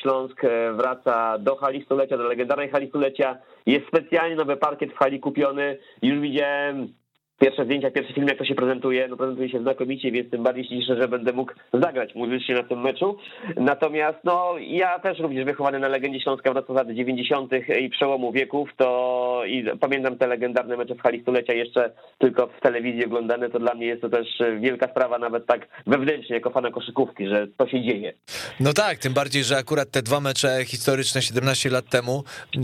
[0.03, 3.39] Śląsk wraca do hali stulecia, do legendarnej hali stulecia.
[3.67, 5.79] Jest specjalnie nowy parkiet w hali kupiony.
[6.03, 6.95] Już widziałem
[7.41, 10.65] pierwsze zdjęcia, pierwszy film, jak to się prezentuje, no prezentuje się znakomicie, więc tym bardziej
[10.65, 13.17] się cieszę, że będę mógł zagrać muzycznie na tym meczu.
[13.57, 17.53] Natomiast no ja też również wychowany na legendzie Śląska w latach 90.
[17.81, 22.61] i przełomu wieków, to i pamiętam te legendarne mecze w hali stulecia jeszcze tylko w
[22.61, 24.27] telewizji oglądane, to dla mnie jest to też
[24.61, 28.13] wielka sprawa, nawet tak wewnętrznie, jako fana koszykówki, że to się dzieje.
[28.61, 32.25] No tak, tym bardziej, że akurat te dwa mecze historyczne 17 lat temu
[32.55, 32.63] yy,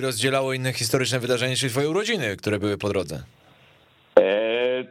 [0.00, 3.22] rozdzielało inne historyczne wydarzenie, czyli twoje urodziny, które były po drodze.
[4.20, 4.86] Eee,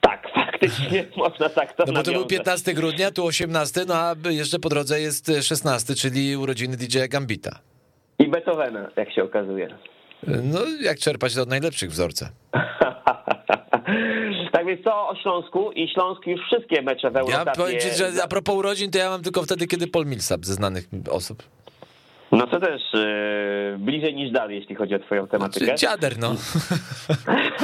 [0.00, 4.14] tak, faktycznie można tak to No bo to był 15 grudnia, tu 18, no a
[4.30, 7.58] jeszcze po drodze jest 16, czyli urodziny DJ Gambita.
[8.18, 9.68] I Beethovena, jak się okazuje.
[10.26, 12.30] No, jak czerpać to od najlepszych wzorca.
[14.52, 17.44] tak więc to o Śląsku i Śląsk już wszystkie mecze w Eurocupie...
[17.46, 20.44] Ja powiem ci, że a propos urodzin, to ja mam tylko wtedy, kiedy Paul Millsap
[20.44, 21.42] ze znanych osób.
[22.38, 25.64] No to też yy, bliżej niż dalej, jeśli chodzi o twoją tematykę.
[25.64, 26.34] Znaczy, dziader, no.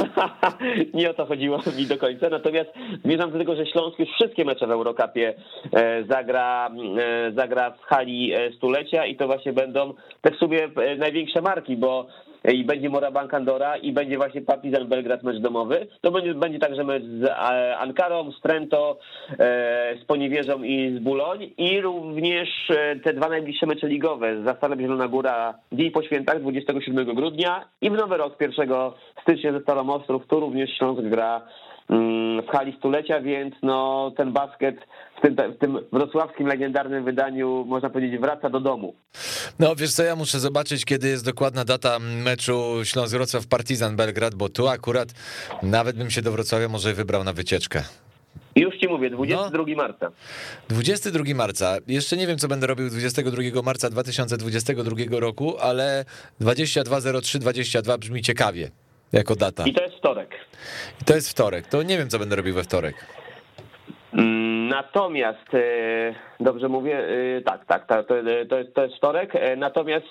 [0.93, 2.69] nie o to chodziło mi do końca, natomiast
[3.05, 5.33] zmierzam do tego, że Śląsk już wszystkie mecze w Eurocupie
[5.73, 11.41] e, zagra, e, zagra w hali stulecia i to właśnie będą te w sumie największe
[11.41, 12.07] marki, bo
[12.51, 15.87] i będzie Morabank Andora i będzie właśnie Partizan Belgrad mecz domowy.
[16.01, 17.29] To będzie, będzie także mecz z
[17.77, 18.97] Ankarą, z Trento,
[20.01, 22.49] z Poniewierzą i z Buloń i również
[23.03, 27.89] te dwa najbliższe mecze ligowe z Zastalem Zielona Góra dzień po świętach 27 grudnia i
[27.89, 28.69] w Nowy Rok 1
[29.21, 30.27] stycznia ze Stalą Ostrów.
[30.27, 31.41] Tu również Śląsk gra
[31.89, 34.75] w hali stulecia, więc no ten basket
[35.17, 38.95] w tym, w tym wrocławskim legendarnym wydaniu, można powiedzieć, wraca do domu.
[39.59, 44.49] No wiesz co, ja muszę zobaczyć, kiedy jest dokładna data meczu Śląsk-Wrocław Partizan Belgrad, bo
[44.49, 45.09] tu akurat
[45.63, 47.83] nawet bym się do Wrocławia może wybrał na wycieczkę.
[48.55, 50.11] Już ci mówię, 22 no, marca.
[50.69, 51.77] 22 marca.
[51.87, 56.05] Jeszcze nie wiem, co będę robił 22 marca 2022 roku, ale
[56.41, 58.71] 220322 brzmi ciekawie
[59.11, 59.63] jako data.
[59.65, 60.02] I to jest.
[61.01, 61.67] I to jest wtorek.
[61.67, 62.95] To nie wiem, co będę robił we wtorek.
[64.69, 65.47] Natomiast,
[66.39, 67.07] dobrze mówię,
[67.45, 68.13] tak, tak, tak to,
[68.49, 69.33] to, jest, to jest wtorek.
[69.57, 70.05] Natomiast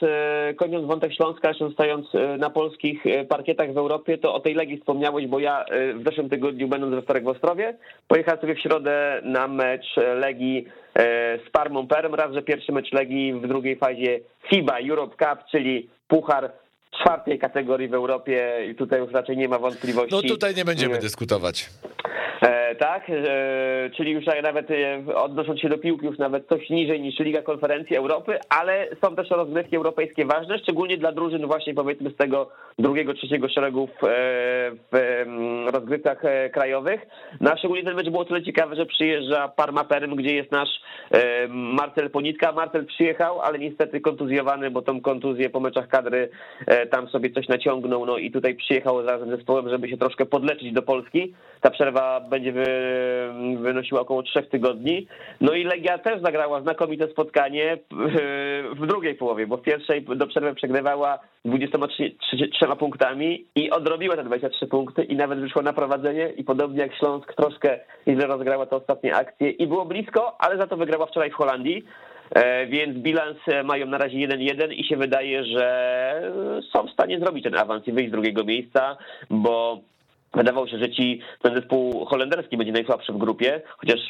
[0.57, 2.07] kończąc wątek Śląska, jeszcze stając
[2.39, 6.69] na polskich parkietach w Europie, to o tej Legii wspomniałeś, bo ja w zeszłym tygodniu,
[6.69, 7.77] będąc we wtorek w Ostrowie,
[8.09, 10.67] pojechałem sobie w środę na mecz Legii
[11.47, 15.89] z Parmą Perm, raz, że pierwszy mecz Legii w drugiej fazie FIBA Europe Cup, czyli
[16.09, 16.53] puchar
[17.01, 20.15] czwartej kategorii w Europie i tutaj już raczej nie ma wątpliwości.
[20.15, 21.71] No tutaj nie będziemy dyskutować.
[22.73, 27.01] E, tak, e, czyli już nawet e, odnosząc się do piłki już nawet coś niżej
[27.01, 32.11] niż Liga Konferencji Europy, ale są też rozgrywki europejskie ważne, szczególnie dla drużyn właśnie powiedzmy
[32.11, 34.07] z tego drugiego, trzeciego szeregu w,
[34.93, 37.07] w rozgrywkach krajowych.
[37.41, 40.81] No a szczególnie ten mecz było tyle ciekawe, że przyjeżdża Parma Perm, gdzie jest nasz
[41.49, 42.53] Marcel Ponitka.
[42.53, 46.29] Marcel przyjechał, ale niestety kontuzjowany, bo tą kontuzję po meczach kadry
[46.91, 50.73] tam sobie coś naciągnął, no i tutaj przyjechał razem z zespołem, żeby się troszkę podleczyć
[50.73, 51.35] do Polski.
[51.61, 52.53] Ta przerwa będzie
[53.59, 55.07] wynosiła około trzech tygodni.
[55.41, 57.79] No i Legia też zagrała znakomite spotkanie
[58.81, 62.49] w drugiej połowie, bo w pierwszej do przerwy przegrywała 23
[62.79, 67.35] punktami i odrobiła te 23 punkty i nawet wyszła na prowadzenie i podobnie jak Śląsk
[67.35, 71.35] troszkę źle rozgrała te ostatnie akcje i było blisko, ale za to wygrała wczoraj w
[71.35, 71.85] Holandii.
[72.31, 76.33] e, więc bilans mają na razie 1-1 i się wydaje, że
[76.73, 78.97] są w stanie zrobić ten awans i wyjść z drugiego miejsca,
[79.31, 79.81] bo
[80.35, 84.01] Wydawało się, że ci ten zespół holenderski będzie najsłabszy w grupie, chociaż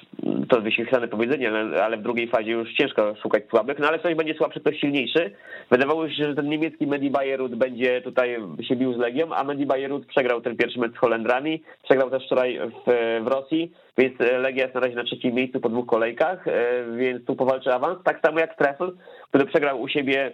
[0.48, 1.50] to wyświetlane powiedzenie,
[1.82, 5.30] ale w drugiej fazie już ciężko szukać słabych, no ale ktoś będzie słabszy, ktoś silniejszy.
[5.70, 9.66] Wydawało się, że ten niemiecki Medi Bayerut będzie tutaj się bił z Legią, a Medi
[9.66, 12.92] Bayerut przegrał ten pierwszy mecz z Holendrami, przegrał też wczoraj w,
[13.24, 17.24] w Rosji, więc Legia jest na razie na trzecim miejscu po dwóch kolejkach, e, więc
[17.24, 18.92] tu powalczy awans, tak samo jak Treffel,
[19.28, 20.32] który przegrał u siebie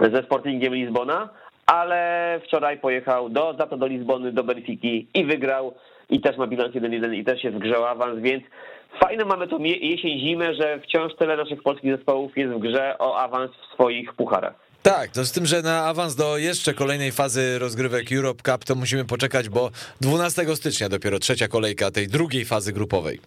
[0.00, 1.28] ze Sportingiem Lizbona,
[1.70, 5.74] ale wczoraj pojechał do, za to do Lizbony, do Benfiki i wygrał
[6.10, 8.44] i też ma bilans 1-1 i też w grze awans, więc
[9.00, 13.18] fajne mamy to jesień, zimę, że wciąż tyle naszych polskich zespołów jest w grze o
[13.18, 14.54] awans w swoich pucharach.
[14.82, 18.74] Tak, to z tym, że na awans do jeszcze kolejnej fazy rozgrywek Europe Cup to
[18.74, 23.20] musimy poczekać, bo 12 stycznia dopiero trzecia kolejka tej drugiej fazy grupowej.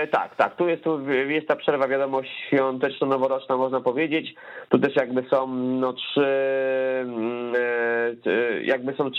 [0.00, 0.56] E, tak, tak.
[0.56, 4.34] Tu jest, tu jest ta przerwa, wiadomo, świąteczno-noworoczna, można powiedzieć.
[4.68, 6.26] Tu też jakby są no trzy,
[7.00, 7.54] mm,
[8.26, 9.10] e, jakby są,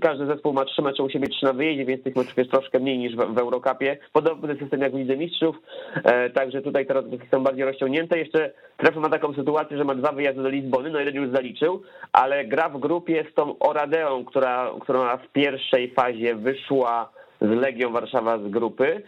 [0.00, 2.78] każdy zespół ma trzy mecze u siebie, trzy na wyjeździe, więc tych meczów jest troszkę
[2.78, 3.98] mniej niż w, w Eurokapie.
[4.12, 5.56] Podobny system jak w Lidze Mistrzów,
[5.94, 8.18] e, także tutaj te rozgrywki są bardziej rozciągnięte.
[8.18, 11.82] Jeszcze Trefy ma taką sytuację, że ma dwa wyjazdy do Lizbony, no jeden już zaliczył,
[12.12, 17.92] ale gra w grupie z tą Oradeą, która, która w pierwszej fazie wyszła z Legią
[17.92, 19.02] Warszawa z grupy,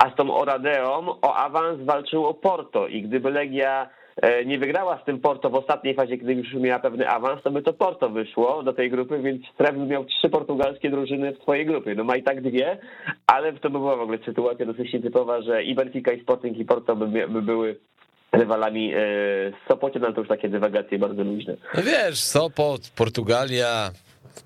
[0.00, 5.04] a z tą Oradeą o awans walczyło Porto i gdyby Legia e, nie wygrała z
[5.04, 8.62] tym Porto w ostatniej fazie, kiedy już miała pewny awans, to by to Porto wyszło
[8.62, 11.94] do tej grupy, więc Tref miał trzy portugalskie drużyny w swojej grupie.
[11.94, 12.78] No ma i tak dwie,
[13.26, 16.64] ale to by była w ogóle sytuacja dosyć nietypowa, że i Benfica, i Sporting, i
[16.64, 17.76] Porto by, by były
[18.32, 18.96] rywalami e,
[19.50, 21.56] z Sopocie, no to już takie dywagacje bardzo luźne.
[21.74, 23.90] No wiesz, Sopot, Portugalia,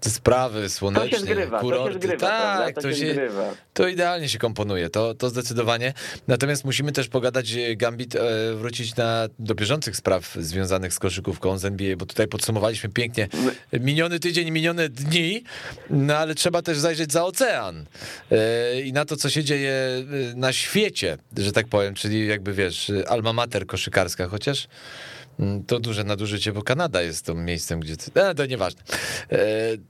[0.01, 1.85] te sprawy słoneczne, to zgrywa, kurorty.
[1.85, 3.55] To się zgrywa, tak, to, to, się, zgrywa.
[3.75, 5.93] to idealnie się komponuje, to, to zdecydowanie.
[6.29, 11.59] Natomiast musimy też pogadać, e, Gambit, e, wrócić na, do bieżących spraw związanych z koszykówką
[11.59, 13.29] z NBA, bo tutaj podsumowaliśmy pięknie
[13.73, 15.45] miniony tydzień, minione dni,
[15.91, 17.87] no ale trzeba też zajrzeć za ocean
[18.31, 19.75] e, i na to, co się dzieje
[20.37, 24.69] na świecie, że tak powiem, czyli jakby wiesz, alma mater koszykarska, chociaż
[25.66, 27.94] to duże nadużycie, bo Kanada jest tym miejscem, gdzie...
[28.14, 28.83] E, to nieważne.
[29.31, 29.38] E,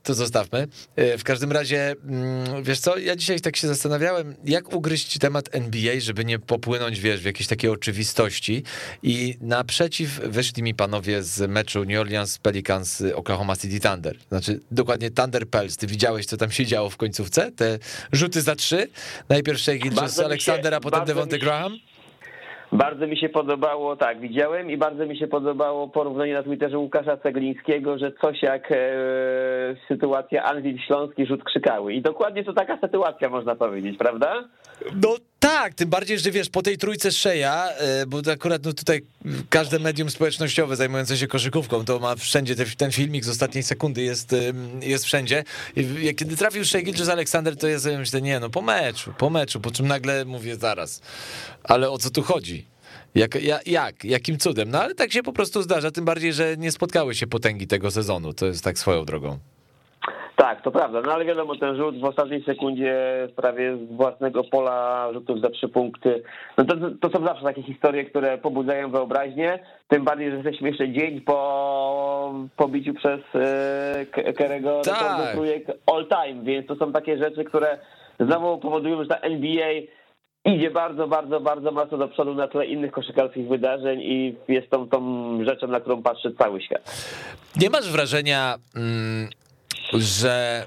[0.02, 0.68] to zostawmy.
[0.96, 5.48] E, w każdym razie, mm, wiesz co, ja dzisiaj tak się zastanawiałem, jak ugryźć temat
[5.52, 8.62] NBA, żeby nie popłynąć, wiesz, w jakieś takie oczywistości
[9.02, 14.16] i naprzeciw wyszli mi panowie z meczu New Orleans Pelicans Oklahoma City Thunder.
[14.28, 15.76] Znaczy, dokładnie Thunder Pels.
[15.76, 17.52] Ty widziałeś, co tam się działo w końcówce?
[17.52, 17.78] Te
[18.12, 18.88] rzuty za trzy?
[19.28, 21.78] Najpierw Shea Gilgis Aleksander, a potem Devonte Graham?
[22.74, 27.16] Bardzo mi się podobało, tak, widziałem i bardzo mi się podobało porównanie na Twitterze Łukasza
[27.16, 28.76] Ceglińskiego, że coś jak e,
[29.88, 31.92] sytuacja Anwil Śląski, rzut krzykały.
[31.94, 34.44] I dokładnie to taka sytuacja, można powiedzieć, prawda?
[34.94, 39.02] No tak, tym bardziej, że wiesz, po tej trójce Szeja, e, bo akurat no tutaj
[39.50, 44.02] każde medium społecznościowe zajmujące się koszykówką, to ma wszędzie ten, ten filmik z ostatniej sekundy
[44.02, 44.34] jest,
[44.80, 45.44] jest wszędzie.
[45.76, 49.30] I kiedy trafił Shea Gilgis Aleksander, to ja sobie myślę, nie no, po meczu, po
[49.30, 51.00] meczu, po czym nagle mówię zaraz,
[51.64, 52.66] ale o co tu chodzi?
[53.14, 53.34] Jak,
[53.66, 54.70] jak, jakim cudem?
[54.70, 57.90] No ale tak się po prostu zdarza, tym bardziej, że nie spotkały się potęgi tego
[57.90, 59.38] sezonu, to jest tak swoją drogą.
[60.37, 62.94] Tak, to prawda, no ale wiadomo, ten rzut w ostatniej sekundzie
[63.37, 66.23] prawie z własnego pola rzutów za trzy punkty,
[66.59, 70.88] no to, to są zawsze takie historie, które pobudzają wyobraźnię, tym bardziej, że jesteśmy jeszcze
[70.88, 75.33] dzień po pobiciu przez e, Kerego tak.
[75.33, 77.79] trójek all time, więc to są takie rzeczy, które
[78.20, 79.70] znowu powodują, że ta NBA
[80.44, 84.88] idzie bardzo, bardzo, bardzo mocno do przodu na tle innych koszykarskich wydarzeń i jest tą,
[84.88, 85.01] tą
[85.44, 87.07] rzeczą, na którą patrzy cały świat.
[87.57, 89.29] Nie masz wrażenia, mm,
[89.94, 90.66] że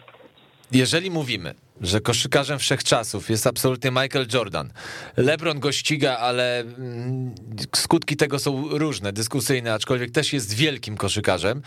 [0.71, 4.69] jeżeli mówimy, że koszykarzem wszechczasów jest absolutnie Michael Jordan.
[5.17, 7.35] LeBron go ściga, ale mm,
[7.75, 11.61] skutki tego są różne, dyskusyjne, aczkolwiek też jest wielkim koszykarzem.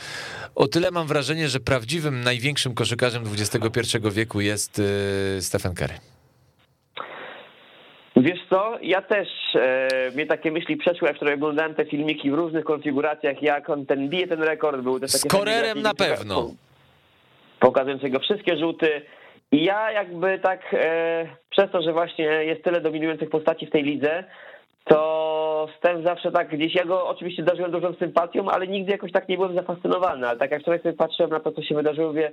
[0.55, 5.94] O tyle mam wrażenie, że prawdziwym, największym koszykarzem XXI wieku jest y, Stephen Curry.
[8.16, 12.35] Wiesz co, ja też, e, mnie takie myśli przeszły, jak wczoraj oglądałem te filmiki w
[12.35, 15.18] różnych konfiguracjach, jak on ten bije ten rekord, był takie...
[15.18, 16.51] Z Korerem na pewno.
[18.03, 19.03] Jego wszystkie rzuty.
[19.53, 23.83] I ja jakby tak, e, przez to, że właśnie jest tyle dominujących postaci w tej
[23.83, 24.25] lidze,
[24.85, 29.29] to Steph zawsze tak gdzieś, ja go oczywiście darzyłem dużą sympatią, ale nigdy jakoś tak
[29.29, 32.33] nie byłem zafascynowany, ale tak jak wczoraj sobie patrzyłem na to, co się wydarzyło, mówię,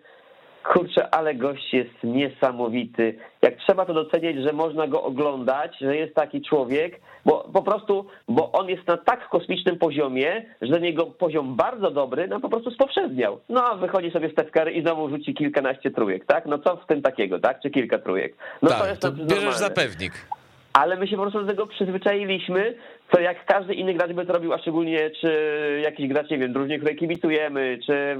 [0.63, 3.15] Kurczę, ale gość jest niesamowity.
[3.41, 8.05] Jak trzeba to doceniać, że można go oglądać, że jest taki człowiek, bo po prostu,
[8.27, 12.71] bo on jest na tak kosmicznym poziomie, że niego poziom bardzo dobry, no po prostu
[12.71, 13.39] spowszedniał.
[13.49, 16.45] No a wychodzi sobie Steph Curry i znowu rzuci kilkanaście trójek, tak?
[16.45, 17.61] No co w tym takiego, tak?
[17.61, 18.33] Czy kilka trójek?
[18.61, 20.13] No tak, to jest to bierzesz za pewnik
[20.77, 22.75] ale my się po prostu do tego przyzwyczailiśmy,
[23.11, 26.53] co jak każdy inny gracz by to robił, a szczególnie czy jakiś gracz, nie wiem,
[26.53, 28.17] drużynie, której kibicujemy, czy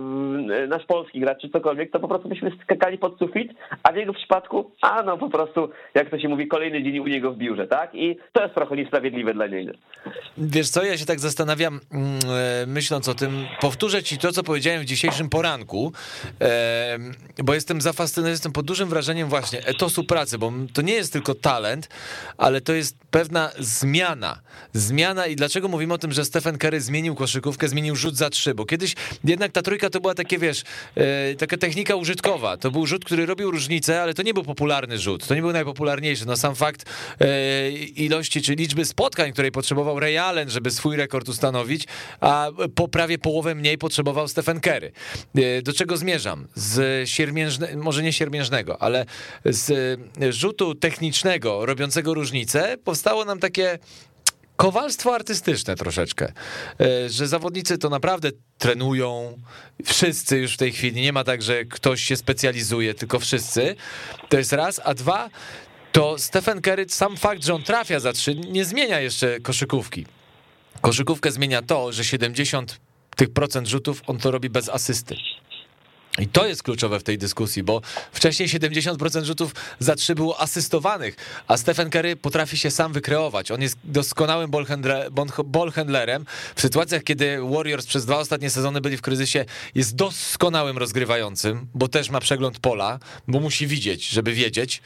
[0.67, 3.51] nasz polski gracz, czy cokolwiek, to po prostu byśmy skakali pod sufit,
[3.83, 7.07] a w jego przypadku, a no po prostu, jak to się mówi, kolejny dzień u
[7.07, 7.95] niego w biurze, tak?
[7.95, 9.71] I to jest trochę niesprawiedliwe dla niego.
[10.38, 12.19] Wiesz co, ja się tak zastanawiam, mm,
[12.63, 15.91] e, myśląc o tym, powtórzę ci to, co powiedziałem w dzisiejszym poranku,
[16.41, 16.97] e,
[17.43, 21.35] bo jestem zafascynowany, jestem pod dużym wrażeniem właśnie etosu pracy, bo to nie jest tylko
[21.35, 21.89] talent,
[22.38, 24.39] ale to jest pewna zmiana.
[24.78, 28.53] Zmiana i dlaczego mówimy o tym, że Stephen Curry zmienił koszykówkę, zmienił rzut za trzy,
[28.55, 30.63] bo kiedyś jednak ta trójka to była takie, wiesz,
[30.95, 32.57] e, taka technika użytkowa.
[32.57, 35.51] To był rzut, który robił różnicę, ale to nie był popularny rzut, to nie był
[35.51, 36.25] najpopularniejszy.
[36.25, 36.86] No sam fakt
[37.95, 41.88] ilości czy liczby spotkań, której potrzebował Ray Allen, żeby swój rekord ustanowić,
[42.19, 44.91] a po prawie połowę mniej potrzebował Stephen Curry.
[45.36, 46.47] E, do czego zmierzam?
[46.55, 49.05] Z siermiężnego, może nie siermiężnego, ale
[49.45, 49.99] z
[50.30, 53.80] rzutu technicznego robiącego różnicę powstało nam takie
[54.58, 56.32] kowalstwo artystyczne troszeczkę,
[56.82, 59.38] e, że zawodnicy to naprawdę trenują,
[59.86, 63.76] wszyscy już w tej chwili, nie ma tak, że ktoś się specjalizuje, tylko wszyscy,
[64.30, 65.30] to jest raz, a dwa,
[65.91, 70.05] to Stephen Curry, sam fakt, że on trafia za trzy, nie zmienia jeszcze koszykówki.
[70.82, 72.80] Koszykówkę zmienia to, że 70
[73.16, 75.16] tych procent rzutów on to robi bez asysty.
[76.20, 81.15] I to jest kluczowe w tej dyskusji, bo wcześniej 70% rzutów za trzy było asystowanych,
[81.47, 83.51] a Stephen Curry potrafi się sam wykreować.
[83.51, 84.51] On jest doskonałym
[85.45, 86.26] ballhandlerem.
[86.55, 89.45] W sytuacjach, kiedy Warriors przez dwa ostatnie sezony byli w kryzysie,
[89.76, 94.82] jest doskonałym rozgrywającym, bo też ma przegląd pola, bo musi widzieć, żeby wiedzieć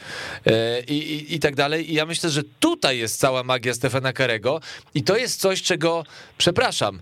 [0.46, 1.92] e, i, i, i tak dalej.
[1.92, 4.60] I ja myślę, że tutaj jest cała magia Stephena Curry'ego
[4.94, 6.04] i to jest coś, czego,
[6.38, 7.02] przepraszam,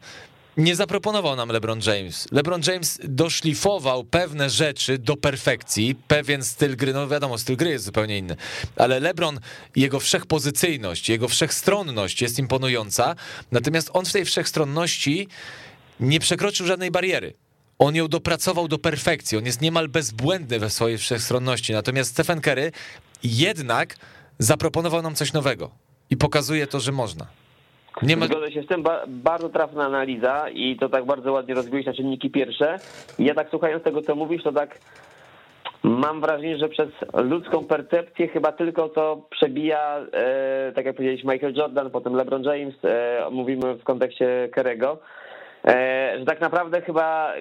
[0.59, 2.27] nie zaproponował nam LeBron James.
[2.31, 7.85] LeBron James doszlifował pewne rzeczy do perfekcji, pewien styl gry, no wiadomo, styl gry jest
[7.85, 8.35] zupełnie inny,
[8.75, 9.39] ale LeBron,
[9.75, 13.15] jego wszechpozycyjność, jego wszechstronność jest imponująca,
[13.51, 15.27] natomiast on w tej wszechstronności
[15.99, 17.33] nie przekroczył żadnej bariery.
[17.79, 22.71] On ją dopracował do perfekcji, on jest niemal bezbłędny we swojej wszechstronności, natomiast Stephen Curry
[23.23, 23.95] jednak
[24.39, 25.71] zaproponował nam coś nowego
[26.09, 27.27] i pokazuje to, że można.
[28.03, 28.25] Nie ma...
[28.25, 31.93] Zgodzę się z tym, ba bardzo trafna analiza i to tak bardzo ładnie rozbiłeś na
[31.93, 32.77] czynniki pierwsze.
[33.19, 34.79] ja tak słuchając tego, co mówisz, to tak
[35.83, 41.53] mam wrażenie, że przez ludzką percepcję chyba tylko to przebija, e, tak jak powiedziałeś, Michael
[41.53, 44.97] Jordan, potem LeBron James, e, mówimy w kontekście Kerego,
[45.65, 47.33] e, że tak naprawdę chyba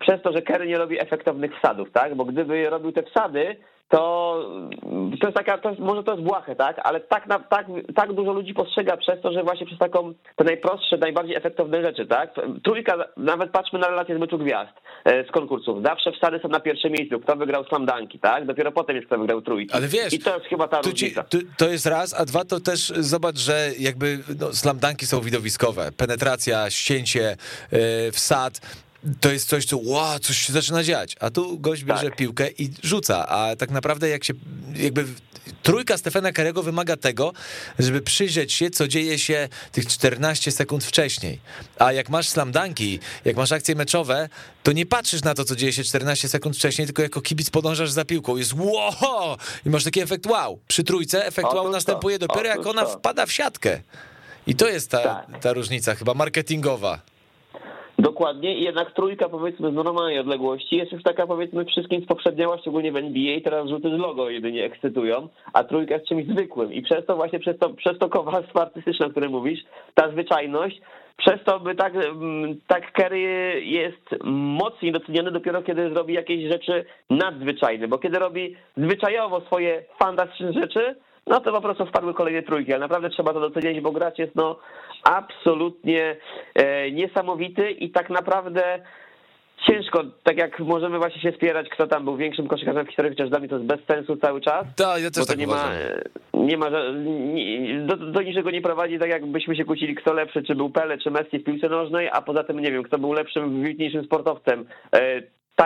[0.00, 2.14] przez to, że Kerry nie robi efektownych wsadów, tak?
[2.14, 3.56] Bo gdyby robił te wsady,
[3.90, 4.34] to,
[5.20, 8.32] to jest taka, to, może to jest błahe, tak, ale tak, na, tak, tak dużo
[8.32, 12.34] ludzi postrzega przez to, że właśnie przez taką, te najprostsze, najbardziej efektowne rzeczy, tak,
[12.64, 14.72] trójka, nawet patrzmy na relacje z meczu gwiazd,
[15.04, 18.96] e, z konkursów, zawsze wsady są na pierwszym miejscu, kto wygrał slamdanki, tak, dopiero potem
[18.96, 19.74] jest kto wygrał trójki.
[19.74, 21.24] Ale wiesz, I to jest chyba ta różnica.
[21.24, 25.92] Ci, to jest raz, a dwa to też zobacz, że jakby no, slamdanki są widowiskowe,
[25.96, 27.36] penetracja, ścięcie,
[27.72, 27.78] yy,
[28.12, 28.60] wsad,
[29.20, 32.16] to jest coś, co wow, coś się zaczyna dziać, a tu gość bierze tak.
[32.16, 34.34] piłkę i rzuca, a tak naprawdę jak się,
[34.76, 35.04] jakby
[35.62, 37.32] trójka Stefana Karego wymaga tego,
[37.78, 41.40] żeby przyjrzeć się, co dzieje się tych 14 sekund wcześniej,
[41.78, 44.28] a jak masz slamdanki, jak masz akcje meczowe,
[44.62, 47.90] to nie patrzysz na to, co dzieje się 14 sekund wcześniej, tylko jako kibic podążasz
[47.90, 49.36] za piłką, jest wow,
[49.66, 53.32] i masz taki efekt wow, przy trójce efekt wow następuje dopiero jak ona wpada w
[53.32, 53.80] siatkę.
[54.46, 55.40] I to jest ta, tak.
[55.40, 57.09] ta różnica chyba marketingowa.
[58.00, 58.58] Dokładnie.
[58.58, 62.96] I jednak trójka powiedzmy z normalnej odległości jest już taka powiedzmy wszystkim spoprzedniała, szczególnie w
[62.96, 66.72] NBA, teraz rzuty z logo jedynie ekscytują, a trójka jest czymś zwykłym.
[66.72, 69.60] I przez to właśnie, przez to, przez to kowalstwo artystyczne, o którym mówisz,
[69.94, 70.80] ta zwyczajność,
[71.16, 73.20] przez to by tak, mm, tak Kerry
[73.64, 80.52] jest mocniej doceniony dopiero kiedy zrobi jakieś rzeczy nadzwyczajne, bo kiedy robi zwyczajowo swoje fantastyczne
[80.52, 80.96] rzeczy,
[81.30, 84.34] no to po prostu wpadły kolejne trójki, ale naprawdę trzeba to docenić, bo gracz jest
[84.34, 84.58] no
[85.04, 86.16] absolutnie
[86.54, 88.80] e, niesamowity i tak naprawdę
[89.66, 93.30] ciężko, tak jak możemy właśnie się spierać, kto tam był większym koszykarzem w historii, chociaż
[93.30, 94.66] dla mnie to jest bez sensu cały czas.
[94.76, 95.68] Tak, ja też tak nie ma,
[96.34, 96.66] nie ma,
[97.34, 100.98] nie, do, do niczego nie prowadzi, tak jakbyśmy się kłócili, kto lepszy, czy był Pele,
[100.98, 104.64] czy Messi w piłce nożnej, a poza tym nie wiem, kto był lepszym, wybitniejszym sportowcem.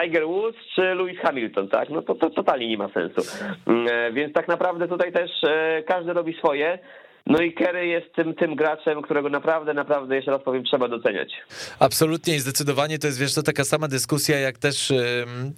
[0.00, 1.90] Tiger Woods czy Lewis Hamilton, tak?
[1.90, 3.22] No to, to totalnie nie ma sensu.
[3.66, 6.78] Mm, e, więc tak naprawdę tutaj też e, każdy robi swoje.
[7.26, 11.32] No i Kerry jest tym, tym graczem, którego naprawdę, naprawdę, jeszcze raz powiem, trzeba doceniać.
[11.78, 14.92] Absolutnie i zdecydowanie to jest, wiesz, to taka sama dyskusja, jak też,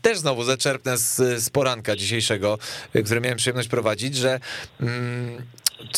[0.03, 2.59] też znowu zaczerpnę z, z poranka dzisiejszego,
[3.05, 4.41] który miałem przyjemność prowadzić, że
[4.80, 5.37] um,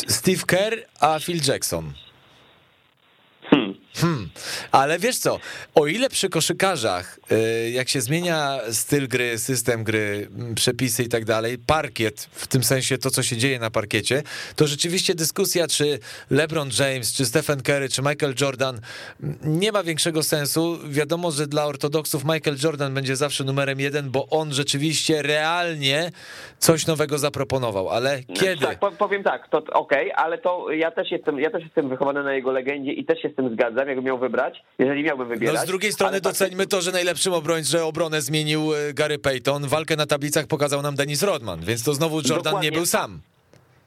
[0.07, 1.93] Steve Kerr, a Phil Jackson.
[4.01, 4.29] Hmm.
[4.71, 5.39] Ale wiesz co,
[5.75, 11.09] o ile przy koszykarzach, y, jak się zmienia styl gry, system gry, mm, przepisy i
[11.09, 14.23] tak dalej, parkiet, w tym sensie to, co się dzieje na parkiecie,
[14.55, 18.79] to rzeczywiście dyskusja, czy LeBron James, czy Stephen Curry, czy Michael Jordan
[19.23, 20.79] mm, nie ma większego sensu.
[20.89, 26.11] Wiadomo, że dla ortodoksów Michael Jordan będzie zawsze numerem jeden, bo on rzeczywiście realnie
[26.57, 28.65] coś nowego zaproponował, ale kiedy?
[28.65, 32.23] Tak, powiem tak, to okej, okay, ale to ja też jestem, ja też jestem wychowany
[32.23, 35.55] na jego legendzie i też się z tym zgadzam jakbym miał wybrać, jeżeli miałbym wybierać.
[35.55, 39.67] No z drugiej strony doceńmy to, że najlepszym obrońcą obronę zmienił e, Gary Payton.
[39.67, 42.69] Walkę na tablicach pokazał nam Dennis Rodman, więc to znowu Jordan Dokładnie.
[42.69, 43.19] nie był sam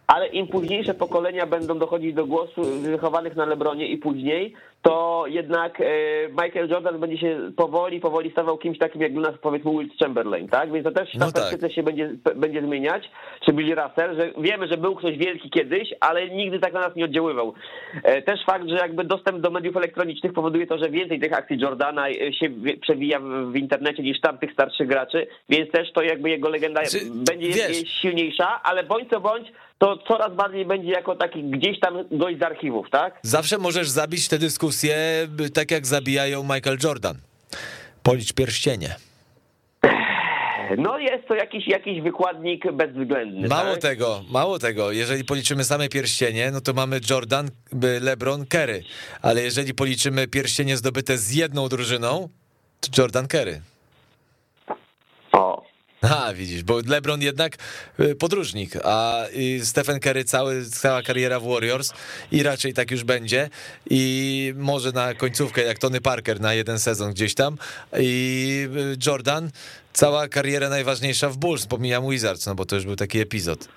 [0.06, 5.80] ale im późniejsze pokolenia będą dochodzić do głosu wychowanych na Lebronie i później, to jednak
[5.80, 5.84] e,
[6.28, 10.48] Michael Jordan będzie się powoli, powoli stawał kimś takim jak dla nas powiedzmy Will Chamberlain,
[10.48, 10.72] tak?
[10.72, 11.72] Więc to też ta no tak.
[11.72, 13.10] się będzie, będzie zmieniać,
[13.46, 16.96] czy Billy Russell, że wiemy, że był ktoś wielki kiedyś, ale nigdy tak na nas
[16.96, 17.54] nie oddziaływał.
[18.02, 21.58] E, też fakt, że jakby dostęp do mediów elektronicznych powoduje to, że więcej tych akcji
[21.60, 23.20] Jordana e, się przewija
[23.52, 27.88] w internecie niż tamtych starszych graczy, więc też to jakby jego legenda czy, będzie wiesz,
[28.00, 32.42] silniejsza, ale bądź co bądź, to coraz bardziej będzie jako taki gdzieś tam gość z
[32.42, 33.18] archiwów, tak?
[33.22, 34.71] Zawsze możesz zabić tę dyskusję
[35.54, 37.18] tak jak zabijają Michael Jordan.
[38.02, 38.96] Policz pierścienie.
[40.78, 43.48] No jest to jakiś, jakiś wykładnik bezwzględny.
[43.48, 43.82] Mało tak?
[43.82, 44.92] tego, mało tego.
[44.92, 47.50] Jeżeli policzymy same pierścienie, no to mamy Jordan,
[48.00, 48.82] LeBron, Kerry.
[49.22, 52.28] Ale jeżeli policzymy pierścienie zdobyte z jedną drużyną,
[52.80, 53.60] to Jordan Kerry.
[56.02, 57.56] A, widzisz, bo LeBron jednak
[58.00, 59.24] y, podróżnik, a
[59.64, 61.92] Stephen Curry cały, cała kariera w Warriors
[62.32, 63.50] i raczej tak już będzie
[63.90, 67.58] i może na końcówkę jak Tony Parker na jeden sezon gdzieś tam
[67.98, 69.50] i y, Jordan
[69.92, 73.68] cała kariera najważniejsza w Bulls, pomijam Wizards, no bo to już był taki epizod.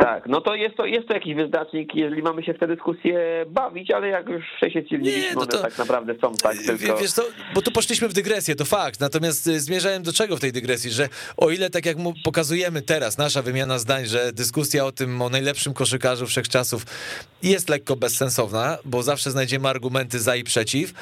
[0.00, 3.46] Tak, no to jest to, jest to jakiś wyznacznik, jeżeli mamy się w tę dyskusję
[3.48, 6.96] bawić, ale jak już wcześniej stwierdziliśmy, no one tak naprawdę są tak tylko...
[6.96, 7.22] Wiesz co,
[7.54, 10.90] bo tu poszliśmy w dygresję, to fakt, natomiast y, zmierzałem do czego w tej dygresji,
[10.90, 15.28] że o ile tak jak pokazujemy teraz, nasza wymiana zdań, że dyskusja o tym, o
[15.28, 16.86] najlepszym koszykarzu wszechczasów
[17.42, 20.92] jest lekko bezsensowna, bo zawsze znajdziemy argumenty za i przeciw,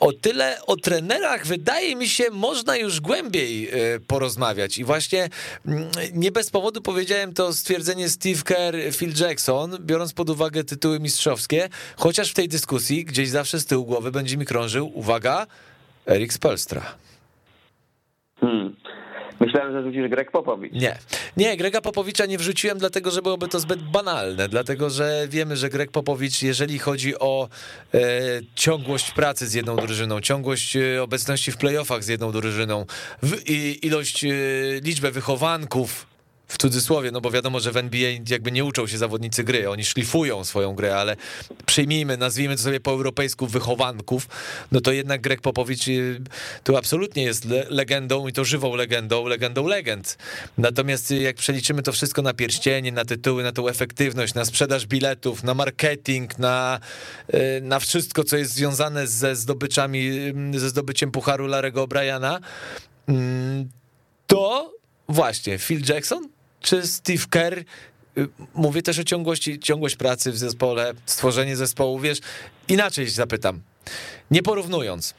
[0.00, 4.78] o tyle o trenerach wydaje mi się można już głębiej y, porozmawiać.
[4.78, 5.28] I właśnie
[5.66, 11.00] mm, nie bez powodu powiedziałem to stwierdzenie Steve Kerr, Phil Jackson, biorąc pod uwagę tytuły
[11.00, 15.46] mistrzowskie, chociaż w tej dyskusji gdzieś zawsze z tyłu głowy będzie mi krążył, uwaga,
[16.06, 16.82] Erik Spelstra.
[18.40, 18.76] Hmm.
[19.40, 20.72] Myślałem, że rzucisz Greg Popowicz.
[20.72, 20.98] Nie,
[21.36, 25.68] nie, Grega Popowicza nie wrzuciłem, dlatego że byłoby to zbyt banalne, dlatego że wiemy, że
[25.68, 27.48] Greg Popowicz, jeżeli chodzi o
[27.94, 28.00] e,
[28.54, 32.86] ciągłość pracy z jedną drużyną, ciągłość e, obecności w playoffach z jedną drużyną,
[33.22, 34.28] w, i, ilość, e,
[34.82, 36.09] liczbę wychowanków
[36.50, 39.84] w cudzysłowie, no bo wiadomo, że w NBA jakby nie uczą się zawodnicy gry, oni
[39.84, 41.16] szlifują swoją grę, ale
[41.66, 44.28] przyjmijmy, nazwijmy to sobie po europejsku wychowanków,
[44.72, 46.20] no to jednak Greg Popowicz y,
[46.64, 50.18] tu absolutnie jest legendą i to żywą legendą, legendą legend.
[50.58, 54.86] Natomiast y, jak przeliczymy to wszystko na pierścienie, na tytuły, na tą efektywność, na sprzedaż
[54.86, 56.80] biletów, na marketing, na,
[57.34, 60.10] y, na wszystko, co jest związane ze zdobyczami,
[60.54, 62.38] ze zdobyciem pucharu Larego O'Briana,
[63.08, 63.68] mm,
[64.26, 64.72] to
[65.08, 70.92] właśnie Phil Jackson czy Steve Kerr y, mówię też o ciągłości, ciągłość pracy w zespole,
[71.04, 72.18] stworzenie zespołu, wiesz,
[72.68, 73.60] inaczej się zapytam,
[74.30, 75.14] nie porównując,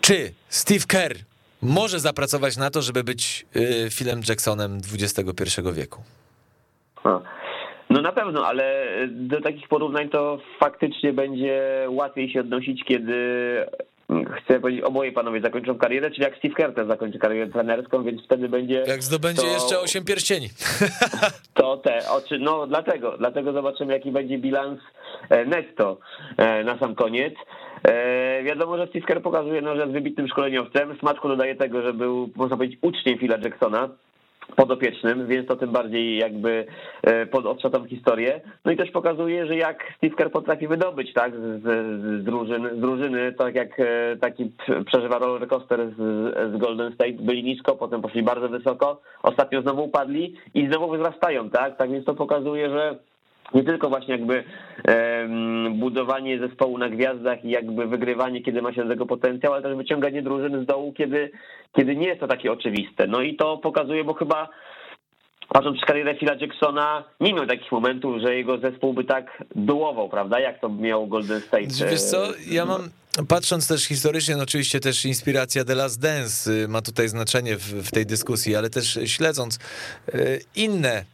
[0.00, 1.16] czy Steve Kerr
[1.62, 6.02] może zapracować na to, żeby być y, Philem Jacksonem XXI wieku?
[7.90, 13.14] No na pewno, ale do takich porównań to faktycznie będzie łatwiej się odnosić, kiedy
[14.44, 18.48] chcę powiedzieć, oboje panowie zakończą karierę, czyli jak Steve Kerr zakończy karierę trenerską, więc wtedy
[18.48, 18.84] będzie...
[18.86, 20.48] Jak zdobędzie to, jeszcze osiem pierścieni.
[21.54, 24.80] To te oczy, no dlatego, dlatego zobaczymy jaki będzie bilans
[25.30, 25.98] e, netto
[26.36, 27.34] e, na sam koniec.
[27.84, 30.98] E, wiadomo, że Steve Kerr pokazuje, no, że jest wybitnym szkoleniowcem.
[30.98, 33.88] Smaczku dodaje tego, że był, można powiedzieć, uczniem Phila Jacksona
[34.56, 36.66] podopiecznym, więc to tym bardziej jakby
[37.02, 38.40] e, pod odszatą historię.
[38.64, 42.80] No i też pokazuje, że jak Steve Kerr potrafi wydobyć tak, z, z, drużyn, z
[42.80, 44.52] drużyny, tak jak e, taki
[44.86, 46.00] przeżywa roller coaster z,
[46.54, 51.50] z Golden State, byli nisko, potem poszli bardzo wysoko, ostatnio znowu upadli i znowu wzrastają,
[51.50, 51.76] tak?
[51.76, 52.98] Tak więc to pokazuje, że
[53.54, 54.44] nie tylko właśnie jakby
[55.70, 59.76] budowanie zespołu na gwiazdach i jakby wygrywanie, kiedy ma się do tego potencjał, ale też
[59.76, 61.30] wyciąganie drużyny z dołu, kiedy,
[61.76, 63.06] kiedy nie jest to takie oczywiste.
[63.06, 64.48] No i to pokazuje, bo chyba
[65.48, 70.08] patrząc w karierę Phila Jacksona, nie miał takich momentów, że jego zespół by tak dołował,
[70.08, 71.90] prawda, jak to miał Golden State.
[71.90, 72.88] Wiesz co, ja mam,
[73.28, 77.62] patrząc też historycznie, no oczywiście też inspiracja The Last Dance y, ma tutaj znaczenie w,
[77.62, 79.58] w tej dyskusji, ale też śledząc
[80.14, 81.04] y, inne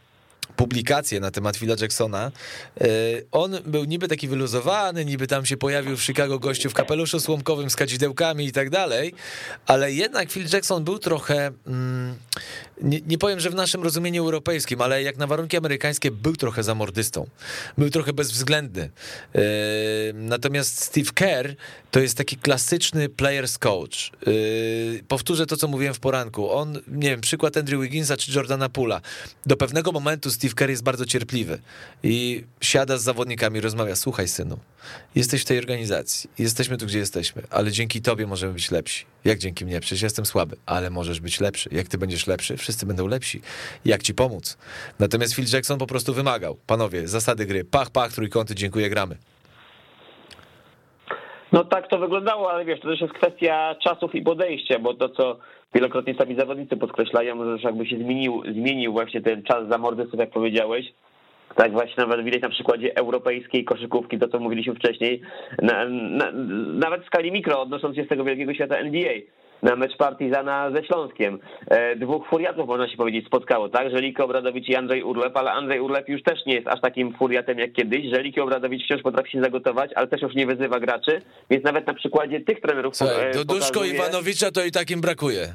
[0.57, 2.33] publikację na temat Phila Jacksona.
[2.81, 2.87] E,
[3.33, 7.71] on był niby taki wyluzowany, niby tam się pojawił w Chicago gościu w kapeluszu słomkowym
[7.71, 9.15] z kadzidełkami i tak dalej,
[9.67, 12.15] ale jednak Phil Jackson był trochę, mm,
[12.83, 16.63] nie, nie powiem, że w naszym rozumieniu europejskim, ale jak na warunki amerykańskie był trochę
[16.63, 17.27] zamordystą.
[17.79, 18.91] Był trochę bezwzględny.
[19.35, 19.41] E,
[20.15, 21.55] natomiast Steve Kerr
[21.91, 24.11] to jest taki klasyczny players coach.
[24.27, 24.31] E,
[25.09, 26.53] powtórzę to, co mówiłem w poranku.
[26.53, 29.01] On, nie wiem, przykład Andrew Wigginsa czy Jordana Pula.
[29.47, 31.59] Do pewnego momentu Steve Kerr jest bardzo cierpliwy
[32.03, 33.97] i siada z zawodnikami, rozmawia.
[33.97, 34.59] Słuchaj, synu,
[35.15, 39.05] jesteś w tej organizacji, jesteśmy tu, gdzie jesteśmy, ale dzięki tobie możemy być lepsi.
[39.25, 39.81] Jak dzięki mnie?
[39.81, 41.69] Przecież jestem słaby, ale możesz być lepszy.
[41.73, 43.41] Jak ty będziesz lepszy, wszyscy będą lepsi.
[43.85, 44.59] Jak ci pomóc?
[44.99, 46.57] Natomiast Phil Jackson po prostu wymagał.
[46.67, 47.65] Panowie, zasady gry.
[47.65, 49.17] Pach, pach, trójkąty, dziękuję, gramy.
[51.53, 55.09] No tak to wyglądało, ale wiesz, to też jest kwestia czasów i podejścia, bo to,
[55.09, 55.39] co
[55.75, 60.31] wielokrotnie sami zawodnicy podkreślają, że już jakby się zmienił, zmienił właśnie ten czas zamordystów, jak
[60.31, 60.93] powiedziałeś,
[61.57, 65.21] tak właśnie nawet widać na przykładzie europejskiej koszykówki, to co mówiliśmy wcześniej,
[65.63, 66.33] na, na,
[66.75, 69.13] nawet w skali mikro, odnosząc się z tego wielkiego świata NBA
[69.63, 71.39] na mecz Partizana ze Śląskiem.
[71.67, 73.91] E, dwóch furiatów, można się powiedzieć, spotkało, tak?
[73.91, 77.59] Żeliko Obradowicz i Andrzej Urlep, ale Andrzej Urlep już też nie jest aż takim furiatem
[77.59, 78.15] jak kiedyś.
[78.15, 81.95] Żeliki Obradowicz wciąż potrafi się zagotować, ale też już nie wyzywa graczy, więc nawet na
[81.95, 82.97] przykładzie tych trenerów...
[82.97, 83.85] Słuchaj, do Duszko.
[83.85, 85.55] Iwanowicza to i takim brakuje.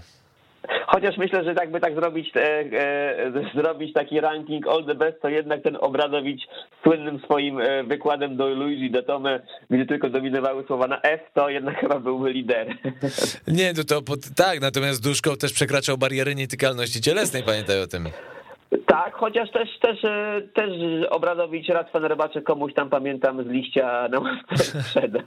[0.87, 5.29] Chociaż myślę, że jakby tak zrobić, e, e, zrobić taki ranking all the best, to
[5.29, 6.41] jednak ten Obradowicz
[6.83, 9.39] słynnym swoim e, wykładem do Luigi Datome,
[9.69, 12.67] gdzie tylko dominowały słowa na F, to jednak chyba byłby lider.
[13.47, 14.01] Nie, to, to
[14.35, 18.09] tak, natomiast Duszko też przekraczał bariery nietykalności cielesnej, pamiętaj o tym.
[18.85, 20.69] Tak, chociaż też, też, e, też
[21.09, 25.19] Obradowicz raz Fenerbahce komuś tam pamiętam z liścia na ławce sprzeda.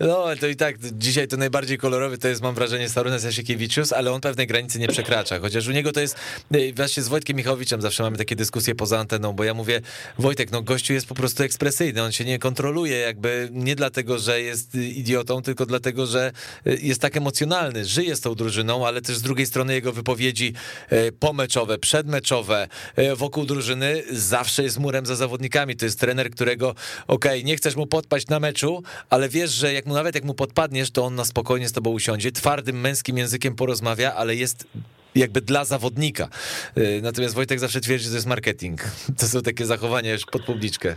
[0.00, 4.12] No, to i tak dzisiaj to najbardziej kolorowy to jest mam wrażenie Starunas Jasiekiewiczus, ale
[4.12, 6.20] on pewnej granicy nie przekracza, chociaż u niego to jest,
[6.54, 9.80] e, właśnie z Wojtkiem Michowiczem zawsze mamy takie dyskusje poza anteną, bo ja mówię,
[10.18, 14.40] Wojtek, no gościu jest po prostu ekspresyjny, on się nie kontroluje jakby nie dlatego, że
[14.40, 16.32] jest idiotą, tylko dlatego, że
[16.66, 20.52] e, jest tak emocjonalny, żyje z tą drużyną, ale też z drugiej strony jego wypowiedzi
[21.20, 22.39] pomeczowe, przedmeczowe,
[22.96, 25.76] E, wokół drużyny zawsze jest murem za zawodnikami.
[25.76, 29.72] To jest trener, którego okej, okay, nie chcesz mu podpaść na meczu, ale wiesz, że
[29.72, 33.18] jak mu nawet jak mu podpadniesz, to on na spokojnie z tobą usiądzie, twardym męskim
[33.18, 34.66] językiem porozmawia, ale jest
[35.14, 36.28] jakby dla zawodnika.
[36.74, 38.80] E, natomiast Wojtek zawsze twierdzi, że to jest marketing.
[39.18, 40.96] To są takie zachowania już pod publiczkę.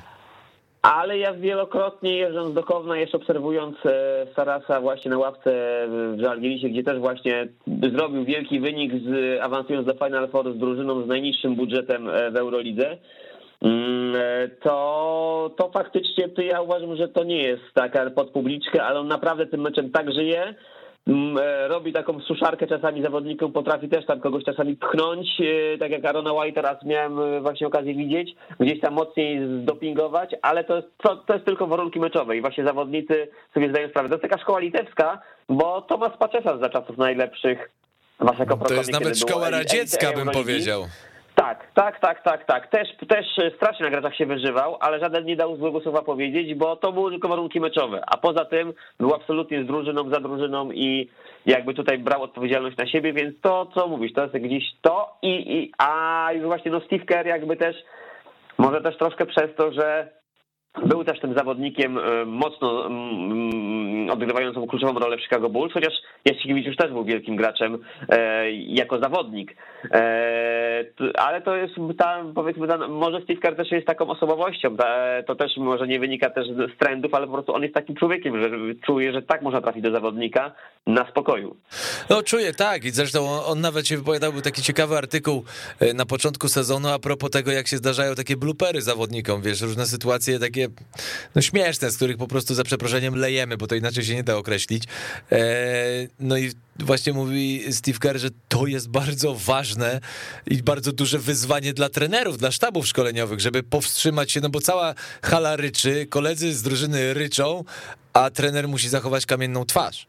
[0.83, 5.51] Ale ja wielokrotnie jeżdżąc do Kowna, jeszcze obserwując e, Sarasa właśnie na ławce
[5.87, 7.47] w Żalgierisie, gdzie też właśnie
[7.93, 12.35] zrobił wielki wynik, z, awansując do Final Four z drużyną z najniższym budżetem e, w
[12.37, 12.97] Eurolidze,
[13.61, 18.83] mm, e, to, to faktycznie to ja uważam, że to nie jest taka pod publiczkę,
[18.83, 20.55] ale on naprawdę tym meczem tak żyje,
[21.67, 26.33] robi taką suszarkę czasami zawodnikom, potrafi też tam kogoś czasami pchnąć, e, tak jak Arona
[26.33, 31.15] White teraz miałem e, właśnie okazję widzieć, gdzieś tam mocniej zdopingować, ale to jest, to,
[31.15, 34.09] to jest tylko warunki meczowe i właśnie zawodnicy sobie zdają sprawę.
[34.09, 37.69] To jest taka szkoła litewska, bo Tomasz Paczesa za czasów najlepszych
[38.19, 40.85] waszego To jest nawet szkoła radziecka, bym powiedział.
[41.43, 42.67] Tak, tak, tak, tak, tak.
[42.67, 43.25] Też, też
[43.55, 47.11] strasznie na graczach się wyżywał, ale żaden nie dał złego słowa powiedzieć, bo to były
[47.11, 48.01] tylko warunki meczowe.
[48.07, 51.09] A poza tym był absolutnie z drużyną, za drużyną i
[51.45, 55.57] jakby tutaj brał odpowiedzialność na siebie, więc to, co mówisz, to jest gdzieś to i,
[55.57, 57.75] i a już właśnie no Steve Kerr jakby też,
[58.57, 60.07] może też troszkę przez to, że
[60.81, 65.93] był też tym zawodnikiem e, mocno mm, odgrywającym kluczową rolę w Chicago Bulls, chociaż
[66.25, 67.77] Jastrzębiewicz już też był wielkim graczem
[68.09, 69.55] e, jako zawodnik.
[69.91, 71.73] E, ale to jest
[72.35, 74.77] powiedzmy, może Steve Kerr też jest taką osobowością.
[75.27, 78.41] To też może nie wynika też z trendów, ale po prostu on jest takim człowiekiem,
[78.41, 78.49] że
[78.85, 80.51] czuje, że tak można trafić do zawodnika
[80.87, 81.55] na spokoju.
[82.09, 82.85] No czuję, tak.
[82.85, 85.43] I zresztą on nawet się wypowiadał, był taki ciekawy artykuł
[85.95, 90.39] na początku sezonu a propos tego, jak się zdarzają takie blupery zawodnikom, wiesz, różne sytuacje
[90.39, 90.83] takie takie
[91.35, 94.37] no śmieszne, z których po prostu za przeproszeniem lejemy, bo to inaczej się nie da
[94.37, 94.83] określić.
[95.31, 95.37] E,
[96.19, 99.99] no i właśnie mówi Steve Kerr, że to jest bardzo ważne
[100.47, 104.93] i bardzo duże wyzwanie dla trenerów, dla sztabów szkoleniowych, żeby powstrzymać się, no bo cała
[105.21, 107.63] hala ryczy, koledzy z drużyny ryczą,
[108.13, 110.07] a trener musi zachować kamienną twarz.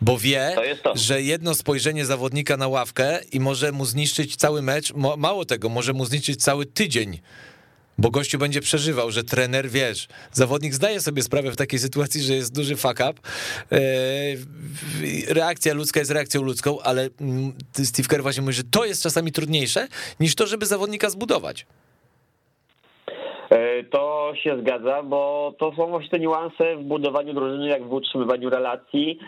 [0.00, 0.56] Bo wie,
[0.94, 5.92] że jedno spojrzenie zawodnika na ławkę i może mu zniszczyć cały mecz, mało tego, może
[5.92, 7.20] mu zniszczyć cały tydzień
[7.98, 12.34] bo gościu będzie przeżywał, że trener, wiesz, zawodnik zdaje sobie sprawę w takiej sytuacji, że
[12.34, 13.14] jest duży fuck up.
[13.72, 19.02] E, reakcja ludzka jest reakcją ludzką, ale mm, Steve Kerr właśnie mówi, że to jest
[19.02, 19.88] czasami trudniejsze
[20.20, 21.66] niż to, żeby zawodnika zbudować.
[23.50, 27.92] E, to się zgadza, bo to są właśnie te niuanse w budowaniu drużyny, jak w
[27.92, 29.18] utrzymywaniu relacji.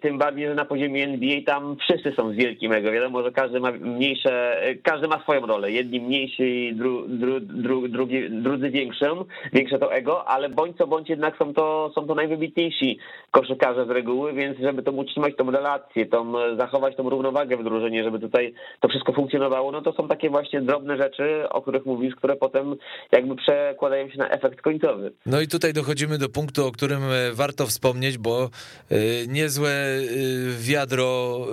[0.00, 2.92] Tym bardziej, że na poziomie NBA tam wszyscy są z wielkim ego.
[2.92, 5.70] Wiadomo, że każdy ma mniejsze, każdy ma swoją rolę.
[5.70, 11.08] Jedni mniejsi, dru, dru, dru, drugi, drudzy większą, większe to ego, ale bądź co bądź
[11.08, 12.98] jednak są to, są to najwybitniejsi
[13.30, 18.04] koszykarze z reguły, więc żeby to utrzymać tą relację, tą, zachować tą równowagę w drużynie,
[18.04, 22.14] żeby tutaj to wszystko funkcjonowało, no to są takie właśnie drobne rzeczy, o których mówisz,
[22.14, 22.76] które potem
[23.12, 25.12] jakby przekładają się na efekt końcowy.
[25.26, 28.50] No i tutaj dochodzimy do punktu, o którym e, warto wspomnieć, bo
[28.90, 28.96] e,
[29.28, 31.46] niezłe e, wiadro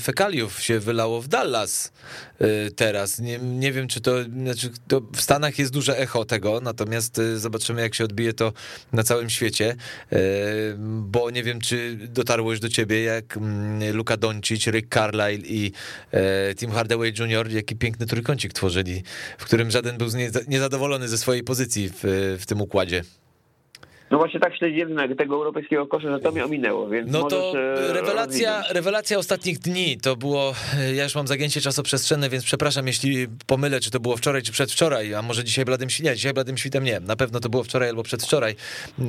[0.00, 1.92] fekaliów się wylało w Dallas
[2.76, 3.18] teraz.
[3.18, 7.80] Nie, nie wiem, czy to, znaczy to w Stanach jest duże echo tego, natomiast zobaczymy,
[7.80, 8.52] jak się odbije to
[8.92, 9.76] na całym świecie,
[10.78, 15.72] bo nie wiem, czy dotarło już do ciebie, jak mm, Luka Doncic, Rick Carlisle i
[16.56, 19.02] Tim Hardaway Jr., jaki piękny trójkącik tworzyli,
[19.38, 20.08] w którym żaden był
[20.48, 23.02] niezadowolony ze swojej pozycji w, w tym układzie.
[24.10, 27.92] No właśnie tak śledziłem tego europejskiego kosza, że to mnie ominęło, więc No to e,
[27.92, 30.54] rewelacja, rewelacja ostatnich dni, to było,
[30.94, 35.14] ja już mam zagięcie czasoprzestrzenne, więc przepraszam, jeśli pomylę, czy to było wczoraj, czy przedwczoraj,
[35.14, 38.02] a może dzisiaj bladym świtem, dzisiaj bladym świtem nie, na pewno to było wczoraj albo
[38.02, 38.52] przedwczoraj.
[38.52, 39.04] E,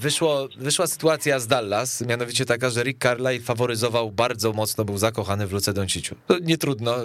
[0.00, 5.46] wyszło, wyszła sytuacja z Dallas, mianowicie taka, że Rick Carlisle faworyzował bardzo mocno, był zakochany
[5.46, 6.14] w Luce Donciciu.
[6.42, 6.96] Nie trudno,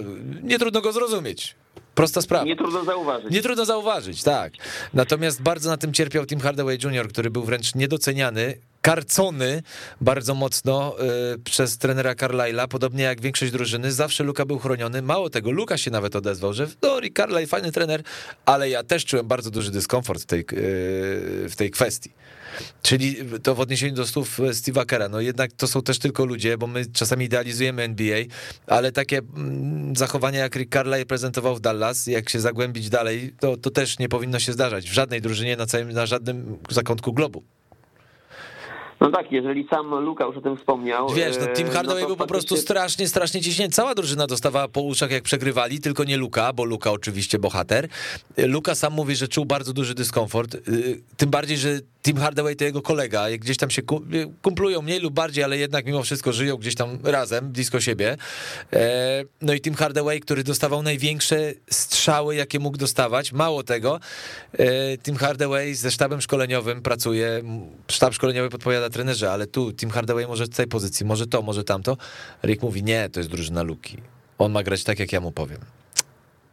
[0.42, 1.54] nie trudno go zrozumieć.
[2.00, 2.44] Prosta sprawa.
[2.44, 3.30] Nie trudno zauważyć.
[3.30, 4.52] Nie trudno zauważyć, tak.
[4.94, 9.62] Natomiast bardzo na tym cierpiał Tim Hardaway Jr., który był wręcz niedoceniany, karcony
[10.00, 10.96] bardzo mocno
[11.34, 15.02] y, przez trenera Carlyle'a, podobnie jak większość drużyny, zawsze Luka był chroniony.
[15.02, 18.02] Mało tego, Luka się nawet odezwał, że no, Rick Carlyle fajny trener,
[18.44, 20.44] ale ja też czułem bardzo duży dyskomfort w tej, y,
[21.48, 22.10] w tej kwestii.
[22.82, 26.58] Czyli to w odniesieniu do słów Steve'a Kera, no jednak to są też tylko ludzie,
[26.58, 28.24] bo my czasami idealizujemy NBA,
[28.66, 33.56] ale takie mm, zachowania jak Rick Carlisle prezentował w Dallas, jak się zagłębić dalej, to,
[33.56, 37.44] to też nie powinno się zdarzać w żadnej drużynie na całym, na żadnym zakątku globu.
[39.00, 41.08] No tak, jeżeli sam Luka już o tym wspomniał.
[41.08, 43.76] Wiesz, no Tim e, Hardaway no był po prostu strasznie, strasznie ciśnięty.
[43.76, 47.88] Cała drużyna dostawała po uszach, jak przegrywali, tylko nie Luka, bo Luka oczywiście bohater.
[48.36, 50.54] Luka sam mówi, że czuł bardzo duży dyskomfort.
[50.54, 53.82] Y, tym bardziej, że Tim Hardaway to jego kolega, gdzieś tam się
[54.42, 58.16] kumplują mniej lub bardziej, ale jednak mimo wszystko żyją gdzieś tam razem, blisko siebie.
[58.72, 63.32] E, no i Tim Hardaway, który dostawał największe strzały, jakie mógł dostawać.
[63.32, 64.00] Mało tego,
[64.58, 67.42] e, Tim Hardaway ze sztabem szkoleniowym pracuje,
[67.88, 71.64] sztab szkoleniowy podpowiada trenerze, ale tu Tim Hardaway może w tej pozycji, może to, może
[71.64, 71.96] tamto.
[72.44, 73.96] Rick mówi, nie, to jest drużyna Luki.
[74.38, 75.58] On ma grać tak, jak ja mu powiem.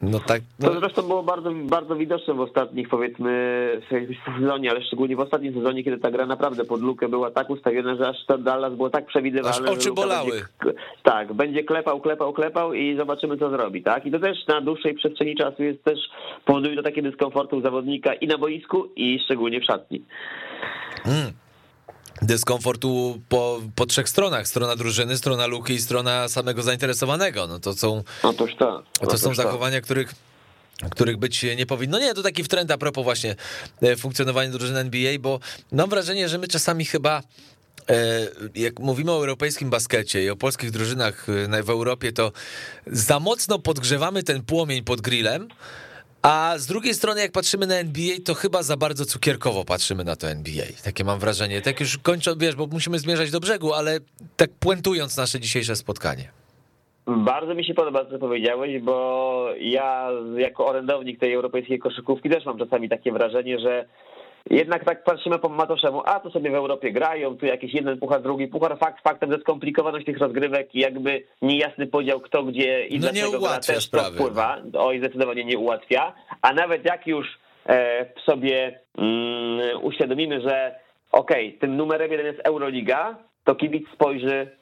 [0.01, 0.41] No tak.
[0.59, 0.69] No.
[0.69, 3.81] To zresztą było bardzo, bardzo widoczne w ostatnich, powiedzmy,
[4.39, 7.95] sezonie, ale szczególnie w ostatnim sezonie, kiedy ta gra naprawdę pod lukę była tak ustawiona,
[7.95, 9.69] że aż to Dallas było tak przewidywalne.
[9.69, 10.31] Aż oczy bolały.
[10.31, 14.05] Będzie, tak, będzie klepał, klepał, klepał i zobaczymy, co zrobi, tak?
[14.05, 15.99] I to też na dłuższej przestrzeni czasu jest też,
[16.45, 20.01] powoduje to takie dyskomfortu zawodnika i na boisku, i szczególnie w szatni.
[21.03, 21.31] Hmm
[22.21, 24.47] dyskomfortu po, po trzech stronach.
[24.47, 27.47] Strona drużyny, strona Luki i strona samego zainteresowanego.
[27.47, 28.83] No to są, Otóż to.
[29.09, 30.13] to są zachowania, których
[30.91, 31.99] których być nie powinno.
[31.99, 33.35] Nie, to taki trend a propos właśnie
[33.81, 35.39] e, funkcjonowania drużyny NBA, bo
[35.71, 37.23] mam wrażenie, że my czasami chyba
[37.89, 42.31] e, jak mówimy o europejskim baskecie i o polskich drużynach e, w Europie, to
[42.87, 45.47] za mocno podgrzewamy ten płomień pod grillem,
[46.27, 50.15] a z drugiej strony, jak patrzymy na NBA, to chyba za bardzo cukierkowo patrzymy na
[50.15, 50.65] to NBA.
[50.83, 51.61] Takie mam wrażenie.
[51.61, 53.99] Tak już kończąc, wiesz, bo musimy zmierzać do brzegu, ale
[54.37, 56.31] tak puentując nasze dzisiejsze spotkanie.
[57.07, 62.59] Bardzo mi się podoba, co powiedziałeś, bo ja jako orędownik tej europejskiej koszykówki też mam
[62.59, 63.85] czasami takie wrażenie, że
[64.49, 68.21] jednak tak patrzymy po matoszemu, a to sobie w Europie grają, tu jakiś jeden puchar,
[68.21, 72.99] drugi puchar, fakt faktem, że skomplikowaność tych rozgrywek i jakby niejasny podział kto gdzie i
[72.99, 74.09] no dlaczego gra też sprawy.
[74.09, 77.27] to wpływa, oj zdecydowanie nie ułatwia, a nawet jak już
[77.69, 80.75] e, sobie mm, uświadomimy, że
[81.11, 84.57] okej, okay, tym numerem jeden jest Euroliga, to kibic spojrzy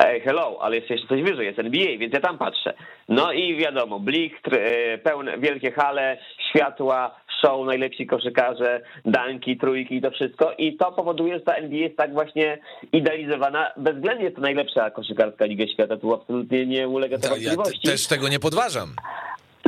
[0.00, 2.74] Ej, hello, ale jest jeszcze coś wyżej, jest NBA, więc ja tam patrzę.
[3.08, 6.18] No i wiadomo, blichtr, e, pełne, wielkie hale,
[6.50, 10.52] światła, show, najlepsi koszykarze, danki, trójki i to wszystko.
[10.58, 12.58] I to powoduje, że ta NBA jest tak właśnie
[12.92, 13.72] idealizowana.
[13.76, 17.80] Bezwzględnie jest to najlepsza koszykarska Liga Świata, tu absolutnie nie ulega to wątpliwości.
[17.84, 18.88] Ja też tego nie podważam.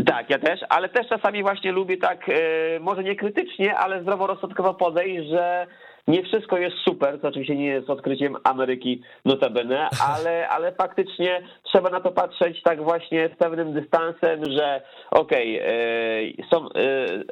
[0.06, 4.74] Tak, ja też, ale też czasami właśnie lubię tak, e, może nie krytycznie, ale zdroworozsądkowo
[4.74, 5.66] podejść, że
[6.08, 11.90] nie wszystko jest super, to oczywiście nie jest odkryciem Ameryki notabene, ale, ale faktycznie trzeba
[11.90, 16.68] na to patrzeć tak właśnie z pewnym dystansem, że okej, okay, są,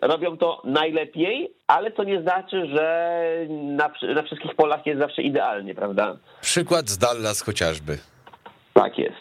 [0.02, 5.74] robią to najlepiej, ale to nie znaczy, że na, na wszystkich polach jest zawsze idealnie,
[5.74, 6.16] prawda?
[6.40, 7.98] Przykład z Dallas chociażby.
[8.82, 9.16] Tak jest.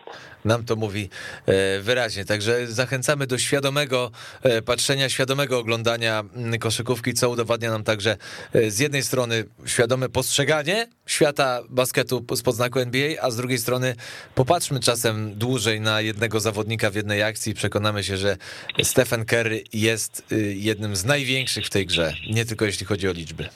[0.46, 1.10] Nam to mówi
[1.46, 2.26] e, wyraźnie.
[2.26, 4.12] Także zachęcamy do świadomego
[4.44, 8.18] e, patrzenia, świadomego oglądania mm, koszykówki, co udowadnia nam także
[8.54, 13.96] e, z jednej strony świadome postrzeganie świata basketu z podznaku NBA, a z drugiej strony
[14.36, 18.38] popatrzmy czasem dłużej na jednego zawodnika w jednej akcji i przekonamy się, że
[18.84, 23.50] Stephen Curry jest jednym z największych w tej grze, nie tylko jeśli chodzi o liczby.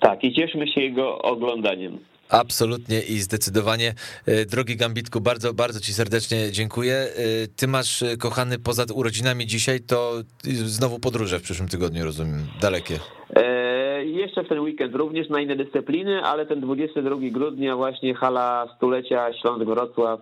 [0.00, 1.98] Tak, i cieszmy się jego oglądaniem.
[2.28, 3.94] Absolutnie i zdecydowanie.
[4.26, 6.94] E, drogi Gambitku, bardzo, bardzo Ci serdecznie dziękuję.
[6.94, 7.08] E,
[7.56, 10.12] ty masz, e, kochany, poza urodzinami dzisiaj, to
[10.64, 12.98] znowu podróże w przyszłym tygodniu, rozumiem, dalekie.
[13.36, 18.68] E, jeszcze w ten weekend również na inne dyscypliny, ale ten 22 grudnia właśnie hala
[18.76, 20.20] stulecia Śląsk-Wrocław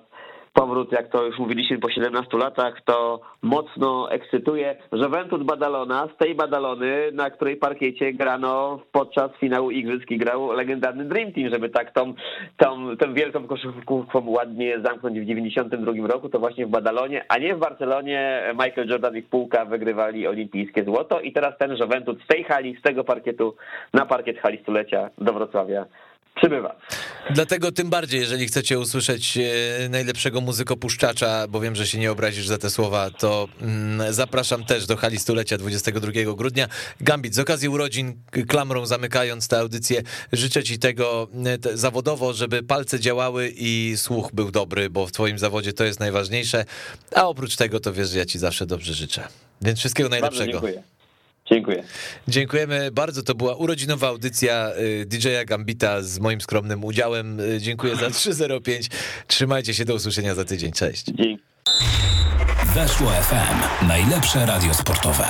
[0.53, 4.77] powrót, jak to już mówiliśmy po 17 latach, to mocno ekscytuje.
[4.93, 11.33] Juventus Badalona, z tej Badalony, na której parkiecie grano podczas finału Igrzysk grał legendarny Dream
[11.33, 12.15] Team, żeby tak tą,
[12.57, 17.55] tą, tą wielką koszykówką ładnie zamknąć w 92 roku, to właśnie w Badalonie, a nie
[17.55, 18.43] w Barcelonie.
[18.53, 21.21] Michael Jordan i Półka wygrywali olimpijskie złoto.
[21.21, 23.55] I teraz ten Juventus z tej hali, z tego parkietu
[23.95, 25.87] na parkiet hali stulecia do Wrocławia
[26.43, 26.77] przybywa.
[27.31, 32.47] Dlatego tym bardziej, jeżeli chcecie usłyszeć e, najlepszego muzykopuszczacza, bo wiem, że się nie obrazisz
[32.47, 36.69] za te słowa, to mm, zapraszam też do hali stulecia 22 grudnia.
[37.01, 38.15] Gambit, z okazji urodzin,
[38.49, 40.03] klamrą zamykając tę audycję,
[40.33, 41.29] życzę ci tego
[41.73, 46.01] e, zawodowo, żeby palce działały i słuch był dobry, bo w twoim zawodzie to jest
[46.01, 46.65] najważniejsze,
[47.15, 49.29] a oprócz tego to wiesz, że ja ci zawsze dobrze życzę.
[49.63, 50.53] Więc wszystkiego najlepszego.
[50.53, 51.02] Bardzo dziękuję.
[51.47, 51.83] Dziękuję.
[52.29, 53.23] Dziękujemy bardzo.
[53.23, 57.41] To była urodzinowa audycja y, DJ-a Gambita z moim skromnym udziałem.
[57.41, 58.89] Y, dziękuję za 305.
[59.27, 60.73] Trzymajcie się, do usłyszenia za tydzień.
[60.73, 61.05] Cześć.
[61.05, 61.43] Dzięki.
[62.75, 63.87] Weszło FM.
[63.87, 65.25] Najlepsze radio sportowe.